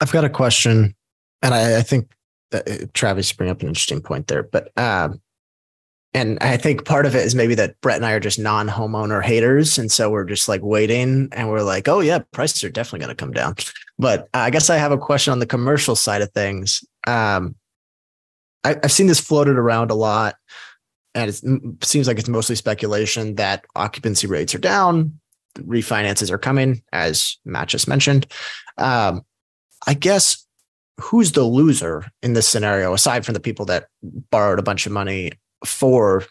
[0.00, 0.94] I've got a question,
[1.42, 2.12] and I, I think
[2.52, 2.60] uh,
[2.92, 5.20] Travis bring up an interesting point there, but um,
[6.14, 9.22] and I think part of it is maybe that Brett and I are just non-homeowner
[9.22, 13.00] haters, and so we're just like waiting, and we're like, oh yeah, prices are definitely
[13.00, 13.56] going to come down.
[13.98, 16.84] But I guess I have a question on the commercial side of things.
[17.06, 17.56] Um,
[18.64, 20.36] I, I've seen this floated around a lot
[21.14, 25.18] and it seems like it's mostly speculation that occupancy rates are down,
[25.60, 28.26] refinances are coming, as Matt just mentioned.
[28.78, 29.22] Um,
[29.86, 30.44] I guess
[31.00, 34.92] who's the loser in this scenario, aside from the people that borrowed a bunch of
[34.92, 35.32] money
[35.64, 36.24] for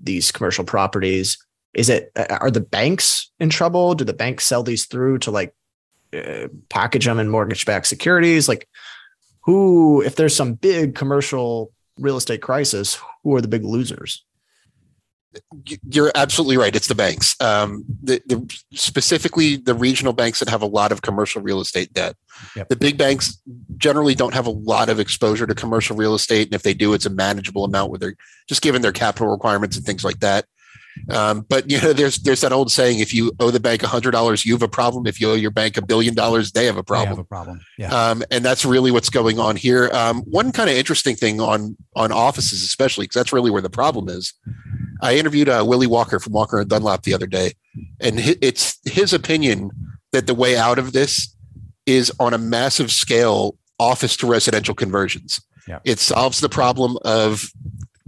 [0.00, 1.38] these commercial properties?
[1.74, 3.94] Is it are the banks in trouble?
[3.94, 5.54] Do the banks sell these through to like
[6.14, 8.48] uh, package them in mortgage-backed securities?
[8.48, 8.68] Like,
[9.42, 14.24] who, if there's some big commercial real estate crisis, who are the big losers?
[15.90, 16.74] You're absolutely right.
[16.74, 21.02] It's the banks, um, the, the, specifically the regional banks that have a lot of
[21.02, 22.16] commercial real estate debt.
[22.56, 22.68] Yep.
[22.68, 23.40] The big banks
[23.76, 26.94] generally don't have a lot of exposure to commercial real estate, and if they do,
[26.94, 28.16] it's a manageable amount where they're
[28.48, 30.46] just given their capital requirements and things like that.
[31.10, 33.86] Um, but you know, there's there's that old saying: if you owe the bank a
[33.86, 35.06] hundred dollars, you have a problem.
[35.06, 37.06] If you owe your bank a billion dollars, they have a problem.
[37.06, 37.60] They have a problem.
[37.78, 37.92] Yeah.
[37.92, 39.90] Um, and that's really what's going on here.
[39.92, 43.70] Um, one kind of interesting thing on on offices, especially because that's really where the
[43.70, 44.32] problem is.
[45.04, 47.52] I interviewed uh, Willy Walker from Walker and Dunlop the other day,
[48.00, 49.70] and it's his opinion
[50.12, 51.36] that the way out of this
[51.84, 55.40] is on a massive scale office to residential conversions.
[55.68, 55.80] Yeah.
[55.84, 57.52] It solves the problem of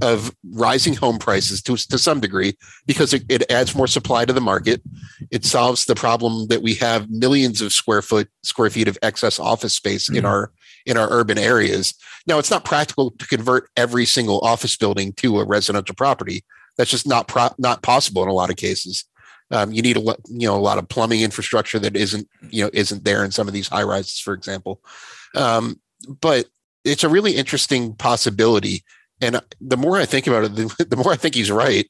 [0.02, 2.54] of rising home prices to, to some degree
[2.86, 4.82] because it, it adds more supply to the market.
[5.30, 9.38] It solves the problem that we have millions of square foot square feet of excess
[9.38, 10.50] office space in our
[10.86, 11.94] in our urban areas.
[12.26, 16.44] Now it's not practical to convert every single office building to a residential property.
[16.76, 19.04] That's just not pro- not possible in a lot of cases.
[19.50, 22.64] Um, you need a lo- you know a lot of plumbing infrastructure that isn't you
[22.64, 24.80] know isn't there in some of these high rises, for example.
[25.34, 25.80] Um,
[26.20, 26.46] but
[26.84, 28.84] it's a really interesting possibility.
[29.20, 31.88] And the more I think about it, the, the more I think he's right.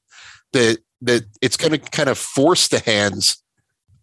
[0.53, 3.43] That that it's going to kind of force the hands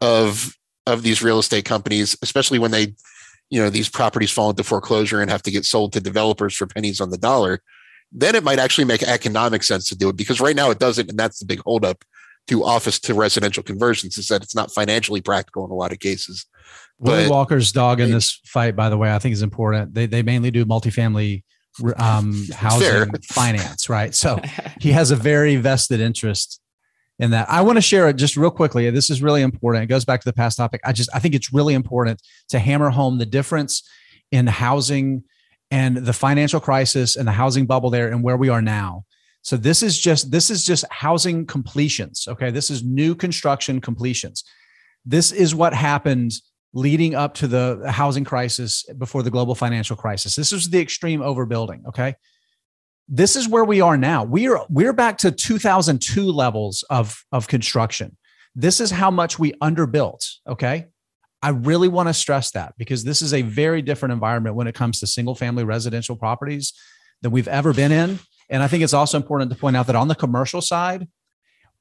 [0.01, 0.55] of
[0.85, 2.93] of these real estate companies, especially when they,
[3.49, 6.67] you know, these properties fall into foreclosure and have to get sold to developers for
[6.67, 7.61] pennies on the dollar.
[8.13, 11.09] Then it might actually make economic sense to do it because right now it doesn't,
[11.09, 12.03] and that's the big holdup
[12.47, 15.99] to office to residential conversions is that it's not financially practical in a lot of
[15.99, 16.45] cases.
[16.99, 19.93] Willy Walker's dog in this fight, by the way, I think is important.
[19.93, 21.43] They they mainly do multifamily
[21.97, 23.07] um, housing Fair.
[23.23, 24.13] finance, right?
[24.13, 24.39] So
[24.79, 26.61] he has a very vested interest
[27.19, 27.49] in that.
[27.49, 28.89] I want to share it just real quickly.
[28.89, 29.83] This is really important.
[29.83, 30.81] It goes back to the past topic.
[30.85, 33.87] I just I think it's really important to hammer home the difference
[34.31, 35.23] in housing
[35.73, 39.03] and the financial crisis and the housing bubble there and where we are now.
[39.41, 42.27] So this is just this is just housing completions.
[42.27, 44.43] Okay, this is new construction completions.
[45.03, 46.31] This is what happened
[46.73, 50.35] leading up to the housing crisis before the global financial crisis.
[50.35, 51.87] This was the extreme overbuilding.
[51.87, 52.15] Okay.
[53.09, 54.23] This is where we are now.
[54.23, 58.15] We are we're back to 2002 levels of, of construction.
[58.55, 60.23] This is how much we underbuilt.
[60.47, 60.85] Okay.
[61.43, 64.75] I really want to stress that because this is a very different environment when it
[64.75, 66.71] comes to single family residential properties
[67.21, 68.19] than we've ever been in.
[68.49, 71.07] And I think it's also important to point out that on the commercial side,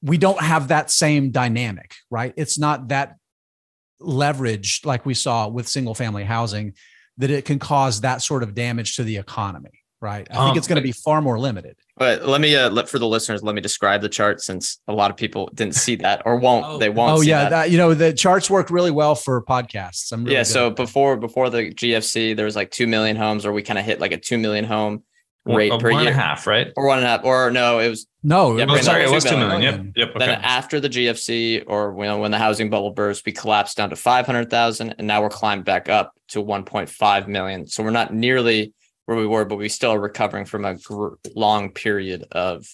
[0.02, 2.34] we don't have that same dynamic, right?
[2.36, 3.16] It's not that
[4.00, 6.74] leveraged like we saw with single family housing
[7.18, 10.26] that it can cause that sort of damage to the economy, right?
[10.28, 11.76] I think Um, it's going to be far more limited.
[12.02, 14.92] But let me uh, let for the listeners, let me describe the chart since a
[14.92, 16.80] lot of people didn't see that or won't.
[16.80, 17.12] they won't.
[17.12, 17.50] Oh see yeah, that.
[17.50, 20.10] that, you know the charts work really well for podcasts.
[20.10, 20.40] I'm really yeah.
[20.40, 23.78] good So before before the GFC, there was like two million homes, or we kind
[23.78, 25.04] of hit like a two million home
[25.44, 26.72] rate One- per one and year, a half, right?
[26.76, 29.12] or one and a half, or no, it was no, Yeah, Oh, sorry, it two
[29.14, 29.60] was two million.
[29.60, 29.92] million.
[29.94, 30.08] Yep.
[30.08, 30.18] Yep.
[30.18, 30.40] then Okay.
[30.42, 33.96] after the GFC, or you know when the housing bubble burst, we collapsed down to
[33.96, 37.68] five hundred thousand, and now we're climbed back up to one point five million.
[37.68, 38.72] So we're not nearly
[39.12, 42.66] where we were, but we still are recovering from a gr- long period of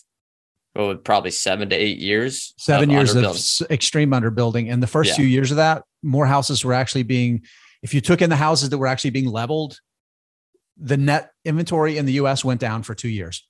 [1.03, 2.55] probably seven to eight years.
[2.57, 4.70] seven years of s- extreme underbuilding.
[4.72, 5.16] And the first Yeah.
[5.16, 7.43] few years of that, more houses were actually being,
[7.82, 9.80] if you took in the houses that were actually being leveled,
[10.76, 13.45] the net inventory in the US went down for two years.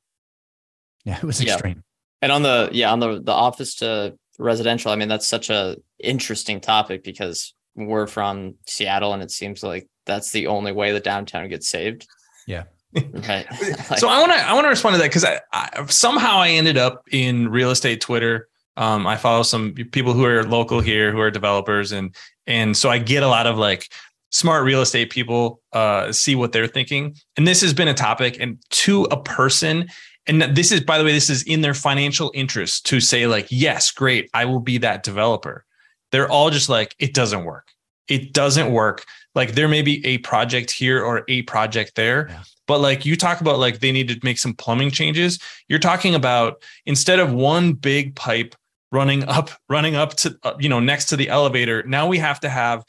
[1.05, 1.53] Yeah, it was Yeah.
[1.55, 1.85] extreme.
[2.23, 5.77] And on the yeah, on the the office to residential, I mean that's such a
[6.03, 11.01] interesting topic because we're from Seattle and it seems like that's the only way the
[11.01, 12.07] downtown gets saved.
[12.47, 12.65] Yeah.
[12.95, 13.47] Right.
[13.91, 16.39] Like, so I want to I want to respond to that because I, I somehow
[16.39, 18.49] I ended up in real estate Twitter.
[18.77, 22.15] Um, I follow some people who are local here who are developers, and
[22.47, 23.89] and so I get a lot of like
[24.31, 27.17] smart real estate people uh, see what they're thinking.
[27.37, 29.89] And this has been a topic, and to a person,
[30.27, 33.47] and this is by the way, this is in their financial interest to say like,
[33.51, 35.65] yes, great, I will be that developer.
[36.13, 37.69] They're all just like, it doesn't work.
[38.09, 39.05] It doesn't work.
[39.35, 42.43] Like there may be a project here or a project there, Yeah.
[42.69, 45.41] But like you talk about like they need to make some plumbing changes.
[45.69, 48.55] You're talking about instead of one big pipe
[48.93, 52.39] running up, running up to uh, you know next to the elevator, now we have
[52.41, 52.85] to have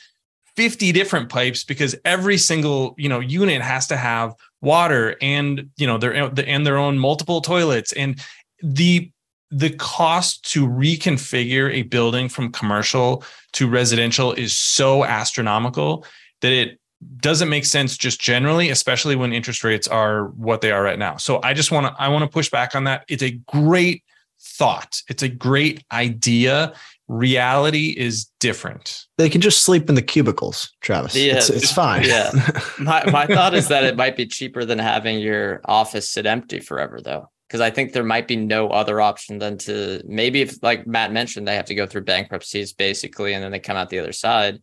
[0.55, 5.87] 50 different pipes because every single you know unit has to have water and you
[5.87, 8.21] know their and their own multiple toilets and
[8.61, 9.09] the
[9.51, 13.23] the cost to reconfigure a building from commercial
[13.53, 16.05] to residential is so astronomical
[16.41, 16.79] that it
[17.17, 21.15] doesn't make sense just generally especially when interest rates are what they are right now
[21.15, 24.03] so i just want to i want to push back on that it's a great
[24.41, 26.73] thought it's a great idea
[27.09, 31.15] reality is different They can just sleep in the cubicles, Travis.
[31.15, 32.03] Yeah, it's, it's fine.
[32.03, 32.31] yeah.
[32.79, 36.59] my my thought is that it might be cheaper than having your office sit empty
[36.59, 37.29] forever though.
[37.47, 41.11] Because I think there might be no other option than to maybe if like Matt
[41.11, 44.13] mentioned, they have to go through bankruptcies basically, and then they come out the other
[44.13, 44.61] side.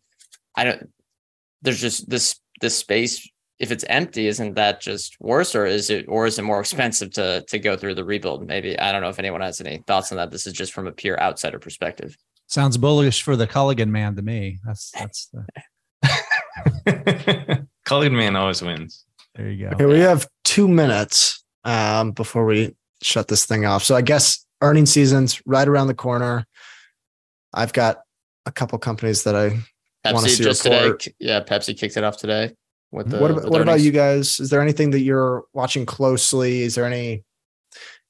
[0.55, 0.89] I don't
[1.63, 3.29] there's just this this space
[3.59, 7.13] if it's empty, isn't that just worse, or is it, or is it more expensive
[7.13, 8.47] to to go through the rebuild?
[8.47, 10.31] Maybe I don't know if anyone has any thoughts on that.
[10.31, 12.17] This is just from a pure outsider perspective.
[12.49, 14.59] Sounds bullish for the Culligan man to me.
[14.65, 15.47] That's that's the
[17.87, 19.05] Culligan man always wins.
[19.35, 19.75] There you go.
[19.75, 23.85] Okay, we have two minutes um, before we shut this thing off.
[23.85, 26.47] So I guess earning season's right around the corner.
[27.53, 28.01] I've got
[28.45, 29.65] a couple companies that I want to
[30.15, 31.01] Pepsi just report.
[31.01, 31.15] today.
[31.21, 32.53] Yeah, Pepsi kicked it off today.
[32.93, 34.39] With the, what about, with what about you guys?
[34.41, 36.63] Is there anything that you're watching closely?
[36.63, 37.25] Is there any?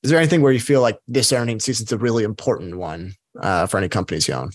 [0.03, 3.67] Is there anything where you feel like this earning season's a really important one uh,
[3.67, 4.51] for any companies you own?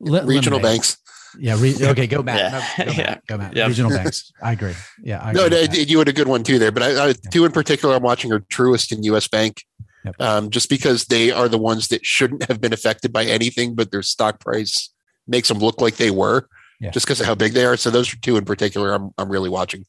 [0.00, 0.62] Li- Regional lemonade.
[0.76, 0.98] banks.
[1.40, 1.56] Yeah.
[1.58, 2.06] Re- okay.
[2.06, 2.62] Go back.
[2.78, 2.84] Yeah.
[2.84, 3.18] No, go Yeah.
[3.26, 3.56] Go Matt.
[3.56, 3.68] Yep.
[3.68, 4.30] Regional banks.
[4.42, 4.74] I agree.
[5.02, 5.20] Yeah.
[5.20, 5.88] I No, agree no, with that.
[5.90, 8.30] you had a good one too there, but I, I two in particular I'm watching
[8.32, 9.26] are Truist and U.S.
[9.26, 9.64] Bank,
[10.04, 10.20] Yep.
[10.20, 13.90] um, just because they are the ones that shouldn't have been affected by anything, but
[13.90, 14.90] their stock price
[15.26, 16.46] makes them look like they were,
[16.80, 16.90] Yeah.
[16.90, 17.76] just because of how big they are.
[17.76, 19.84] So those are two in particular I'm I'm really watching.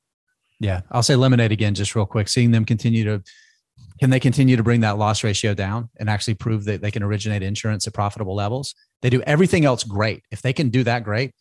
[0.59, 2.29] Yeah, I'll say lemonade again, just real quick.
[2.29, 3.23] Seeing them continue to,
[3.99, 7.03] can they continue to bring that loss ratio down and actually prove that they can
[7.03, 8.73] originate insurance at profitable levels?
[9.01, 10.23] They do everything else great.
[10.31, 11.33] If they can do that great,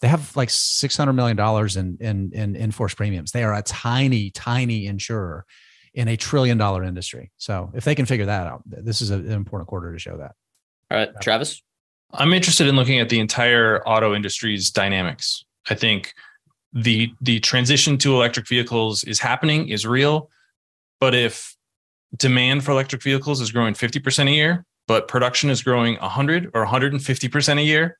[0.00, 3.32] they have like six hundred million dollars in in in in force premiums.
[3.32, 5.44] They are a tiny, tiny insurer
[5.92, 7.30] in a trillion dollar industry.
[7.36, 10.16] So if they can figure that out, this is a- an important quarter to show
[10.16, 10.32] that.
[10.90, 11.62] All right, Travis.
[12.12, 15.44] I'm interested in looking at the entire auto industry's dynamics.
[15.68, 16.14] I think
[16.72, 20.30] the the transition to electric vehicles is happening, is real.
[21.00, 21.56] But if
[22.16, 26.66] demand for electric vehicles is growing 50% a year, but production is growing 100 or
[26.66, 27.98] 150% a year,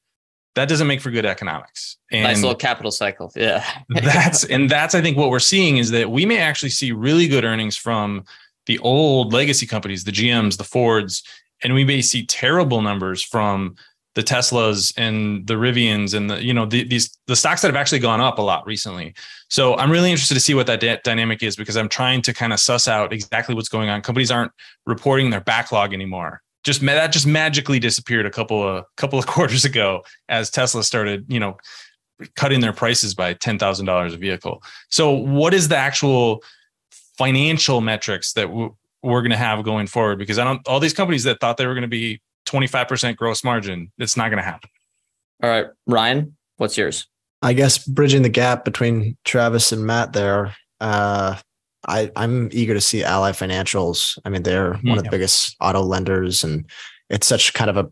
[0.55, 1.97] that doesn't make for good economics.
[2.13, 3.33] And nice little capital cycle.
[3.35, 3.65] Yeah.
[3.89, 7.29] that's and that's I think what we're seeing is that we may actually see really
[7.29, 8.25] good earnings from
[8.67, 11.23] the old legacy companies, the GMs, the Fords,
[11.63, 13.75] and we may see terrible numbers from
[14.15, 17.77] the Teslas and the Rivians and the you know the, these the stocks that have
[17.77, 19.15] actually gone up a lot recently.
[19.49, 22.53] So I'm really interested to see what that dynamic is because I'm trying to kind
[22.53, 24.03] of suss out exactly what's going on.
[24.03, 24.53] Companies aren't
[24.87, 26.43] reporting their backlog anymore.
[26.63, 31.25] Just that just magically disappeared a couple of couple of quarters ago as Tesla started
[31.29, 31.57] you know
[32.37, 34.63] cutting their prices by ten thousand dollars a vehicle.
[34.91, 36.43] So what is the actual
[37.19, 40.19] financial metrics that w- we're going to have going forward?
[40.19, 43.45] Because I don't all these companies that thought they were going to be 25% gross
[43.45, 44.71] margin, it's not going to happen.
[45.43, 47.07] All right, Ryan, what's yours?
[47.43, 50.57] I guess bridging the gap between Travis and Matt there.
[50.81, 51.37] Uh,
[51.87, 54.19] I, I'm eager to see Ally Financials.
[54.25, 56.65] I mean, they're one of the biggest auto lenders, and
[57.11, 57.91] it's such kind of a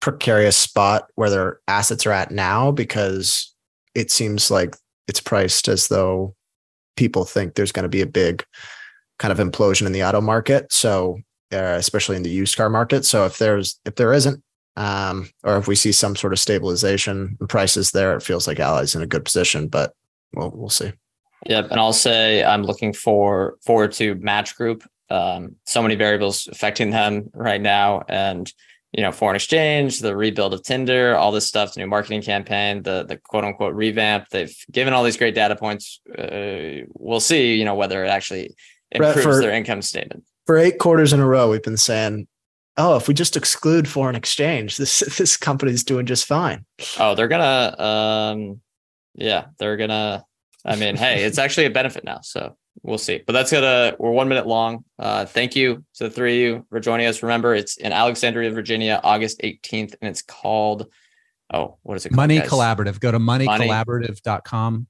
[0.00, 3.54] precarious spot where their assets are at now because
[3.94, 6.34] it seems like it's priced as though
[6.96, 8.44] people think there's going to be a big
[9.18, 10.72] kind of implosion in the auto market.
[10.72, 11.18] So,
[11.54, 13.04] uh, especially in the used car market.
[13.04, 14.42] So, if there's if there isn't,
[14.76, 18.60] um, or if we see some sort of stabilization in prices there, it feels like
[18.60, 19.68] Ally's in a good position.
[19.68, 19.94] But
[20.34, 20.92] we'll we'll see.
[21.46, 24.84] Yep, and I'll say I'm looking for forward to Match Group.
[25.10, 28.50] Um, so many variables affecting them right now, and
[28.96, 32.82] you know, foreign exchange, the rebuild of Tinder, all this stuff, the new marketing campaign,
[32.82, 34.28] the the quote unquote revamp.
[34.28, 36.00] They've given all these great data points.
[36.16, 38.54] Uh, we'll see, you know, whether it actually
[38.96, 40.24] Brett, improves for- their income statement.
[40.46, 42.26] For eight quarters in a row, we've been saying,
[42.76, 46.64] "Oh, if we just exclude foreign exchange, this this company's doing just fine."
[46.98, 48.60] Oh, they're gonna, um,
[49.14, 50.24] yeah, they're gonna.
[50.64, 53.22] I mean, hey, it's actually a benefit now, so we'll see.
[53.26, 53.96] But that's gonna.
[53.98, 54.84] We're one minute long.
[54.98, 57.22] Uh, thank you to the three of you for joining us.
[57.22, 60.86] Remember, it's in Alexandria, Virginia, August eighteenth, and it's called.
[61.52, 62.10] Oh, what is it?
[62.10, 62.48] Called, Money guys?
[62.48, 63.00] Collaborative.
[63.00, 64.86] Go to Money- moneycollaborative.com.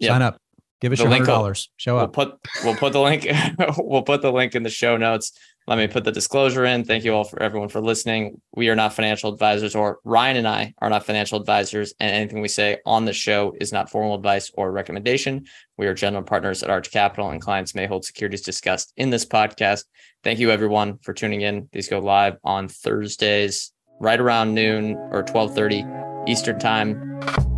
[0.00, 0.08] Yep.
[0.10, 0.38] Sign up.
[0.84, 1.70] Give us The your link hundred dollars.
[1.78, 2.12] Show We'll up.
[2.12, 3.26] put we'll put the link
[3.78, 5.32] we'll put the link in the show notes.
[5.66, 6.84] Let me put the disclosure in.
[6.84, 8.38] Thank you all for everyone for listening.
[8.54, 12.42] We are not financial advisors, or Ryan and I are not financial advisors, and anything
[12.42, 15.46] we say on the show is not formal advice or recommendation.
[15.78, 19.24] We are general partners at Arch Capital, and clients may hold securities discussed in this
[19.24, 19.84] podcast.
[20.22, 21.66] Thank you everyone for tuning in.
[21.72, 25.82] These go live on Thursdays, right around noon or twelve thirty
[26.26, 27.53] Eastern time.